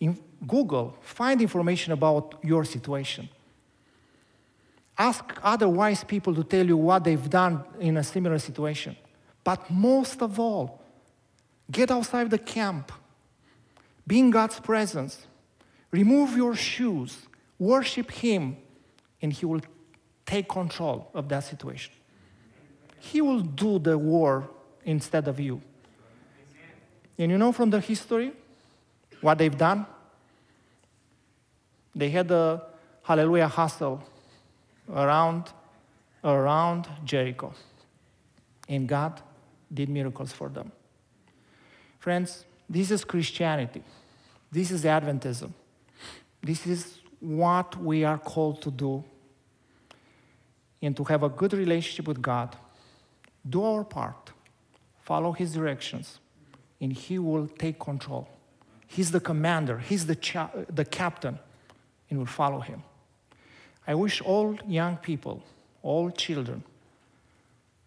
In 0.00 0.18
Google, 0.46 0.96
find 1.02 1.38
information 1.42 1.92
about 1.92 2.36
your 2.42 2.64
situation. 2.64 3.28
Ask 4.96 5.38
other 5.42 5.68
wise 5.68 6.02
people 6.02 6.34
to 6.34 6.44
tell 6.44 6.66
you 6.66 6.78
what 6.78 7.04
they've 7.04 7.28
done 7.28 7.62
in 7.78 7.98
a 7.98 8.02
similar 8.02 8.38
situation. 8.38 8.96
But 9.44 9.70
most 9.70 10.22
of 10.22 10.40
all, 10.40 10.80
get 11.70 11.90
outside 11.90 12.30
the 12.30 12.38
camp, 12.38 12.90
be 14.06 14.20
in 14.20 14.30
God's 14.30 14.58
presence, 14.60 15.26
remove 15.90 16.38
your 16.38 16.54
shoes, 16.54 17.18
worship 17.58 18.10
Him, 18.10 18.56
and 19.20 19.30
He 19.30 19.44
will 19.44 19.60
take 20.26 20.48
control 20.48 21.10
of 21.14 21.28
that 21.28 21.40
situation. 21.40 21.92
He 22.98 23.20
will 23.20 23.40
do 23.40 23.78
the 23.78 23.98
war 23.98 24.48
instead 24.84 25.28
of 25.28 25.40
you. 25.40 25.60
And 27.18 27.30
you 27.30 27.38
know 27.38 27.52
from 27.52 27.70
the 27.70 27.80
history 27.80 28.32
what 29.20 29.38
they've 29.38 29.56
done? 29.56 29.86
They 31.94 32.10
had 32.10 32.30
a 32.30 32.62
hallelujah 33.02 33.48
hustle 33.48 34.02
around, 34.88 35.50
around 36.24 36.88
Jericho. 37.04 37.52
And 38.68 38.88
God 38.88 39.20
did 39.72 39.88
miracles 39.88 40.32
for 40.32 40.48
them. 40.48 40.72
Friends, 41.98 42.44
this 42.68 42.90
is 42.90 43.04
Christianity. 43.04 43.82
This 44.50 44.70
is 44.70 44.84
Adventism. 44.84 45.52
This 46.42 46.66
is 46.66 46.98
what 47.20 47.76
we 47.80 48.04
are 48.04 48.18
called 48.18 48.62
to 48.62 48.70
do 48.70 49.04
and 50.82 50.96
to 50.96 51.04
have 51.04 51.22
a 51.22 51.28
good 51.28 51.52
relationship 51.52 52.08
with 52.08 52.20
God. 52.20 52.56
Do 53.48 53.62
our 53.62 53.84
part, 53.84 54.32
follow 55.00 55.32
His 55.32 55.54
directions, 55.54 56.18
and 56.80 56.92
He 56.92 57.18
will 57.18 57.46
take 57.46 57.78
control. 57.78 58.28
He's 58.88 59.10
the 59.12 59.20
commander, 59.20 59.78
He's 59.78 60.06
the, 60.06 60.16
cha- 60.16 60.50
the 60.68 60.84
captain, 60.84 61.38
and 62.10 62.18
we'll 62.18 62.26
follow 62.26 62.60
Him. 62.60 62.82
I 63.86 63.94
wish 63.94 64.20
all 64.20 64.58
young 64.66 64.96
people, 64.96 65.42
all 65.82 66.10
children, 66.10 66.62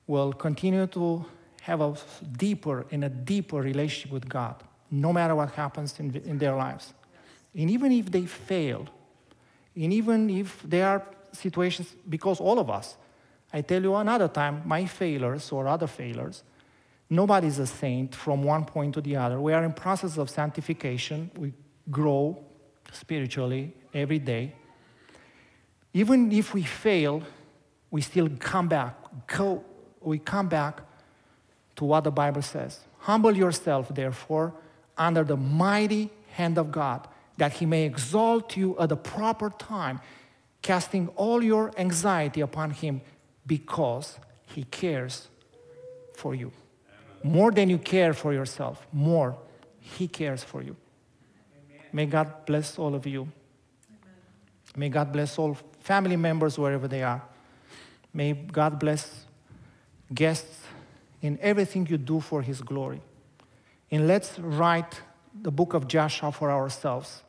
will 0.08 0.34
continue 0.34 0.88
to 0.88 1.26
have 1.62 1.82
a 1.82 1.96
deeper 2.38 2.86
and 2.92 3.04
a 3.04 3.10
deeper 3.10 3.58
relationship 3.58 4.12
with 4.12 4.30
God, 4.30 4.56
no 4.92 5.12
matter 5.12 5.36
what 5.36 5.52
happens 5.52 6.00
in, 6.00 6.16
in 6.26 6.38
their 6.38 6.56
lives. 6.56 6.94
And 7.56 7.70
even 7.70 7.92
if 7.92 8.12
they 8.12 8.26
fail, 8.26 8.88
and 9.76 9.92
even 9.92 10.30
if 10.30 10.62
they 10.64 10.82
are 10.82 11.04
situations, 11.36 11.96
because 12.08 12.40
all 12.40 12.60
of 12.60 12.70
us, 12.70 12.98
I 13.54 13.62
tell 13.62 13.82
you 13.82 13.96
another 13.96 14.28
time, 14.28 14.64
my 14.66 14.86
failures 14.86 15.52
or 15.52 15.68
other 15.68 15.88
failures, 15.88 16.44
nobody's 17.10 17.60
a 17.60 17.68
saint 17.68 18.14
from 18.16 18.44
one 18.44 18.66
point 18.66 18.94
to 18.96 19.02
the 19.02 19.16
other. 19.16 19.40
We 19.40 19.54
are 19.54 19.64
in 19.64 19.74
process 19.74 20.18
of 20.18 20.30
sanctification. 20.30 21.32
We 21.38 21.54
grow 21.90 22.44
spiritually 22.92 23.74
every 23.94 24.20
day. 24.20 24.54
Even 25.94 26.32
if 26.32 26.54
we 26.54 26.64
fail, 26.64 27.24
we 27.92 28.02
still 28.02 28.30
come 28.40 28.68
back. 28.68 28.96
Go, 29.28 29.64
we 30.02 30.20
come 30.20 30.50
back 30.50 30.82
to 31.78 31.86
what 31.86 32.04
the 32.04 32.12
Bible 32.12 32.42
says. 32.42 32.80
Humble 33.00 33.38
yourself, 33.38 33.94
therefore, 33.94 34.54
under 34.98 35.24
the 35.24 35.38
mighty 35.38 36.10
hand 36.32 36.58
of 36.58 36.72
God, 36.72 37.08
that 37.38 37.54
he 37.54 37.66
may 37.66 37.86
exalt 37.86 38.58
you 38.58 38.78
at 38.80 38.90
the 38.90 38.98
proper 38.98 39.50
time, 39.50 40.02
casting 40.66 41.08
all 41.10 41.44
your 41.44 41.72
anxiety 41.78 42.42
upon 42.42 42.72
him 42.72 43.00
because 43.46 44.18
he 44.48 44.64
cares 44.64 45.28
for 46.16 46.34
you. 46.34 46.52
More 47.24 47.52
than 47.52 47.70
you 47.70 47.78
care 47.78 48.14
for 48.14 48.34
yourself, 48.34 48.84
more 48.92 49.38
he 49.80 50.08
cares 50.08 50.44
for 50.44 50.64
you. 50.64 50.76
May 51.94 52.08
God 52.08 52.48
bless 52.48 52.80
all 52.80 52.96
of 52.96 53.06
you. 53.06 53.28
May 54.76 54.90
God 54.90 55.14
bless 55.14 55.38
all 55.38 55.56
family 55.82 56.16
members 56.18 56.58
wherever 56.58 56.88
they 56.88 57.04
are. 57.04 57.22
May 58.12 58.34
God 58.34 58.80
bless 58.80 59.26
guests 60.16 60.62
in 61.22 61.38
everything 61.42 61.86
you 61.86 62.00
do 62.00 62.20
for 62.20 62.42
his 62.42 62.62
glory. 62.62 63.02
And 63.92 64.08
let's 64.08 64.40
write 64.40 65.00
the 65.44 65.52
book 65.52 65.76
of 65.76 65.88
Joshua 65.88 66.32
for 66.32 66.50
ourselves 66.50 67.22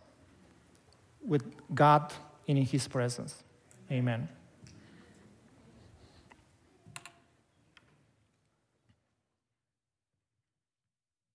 with 1.21 1.45
God 1.75 2.15
in 2.47 2.57
his 2.59 2.89
presence. 2.89 3.43
Amen. 3.91 4.29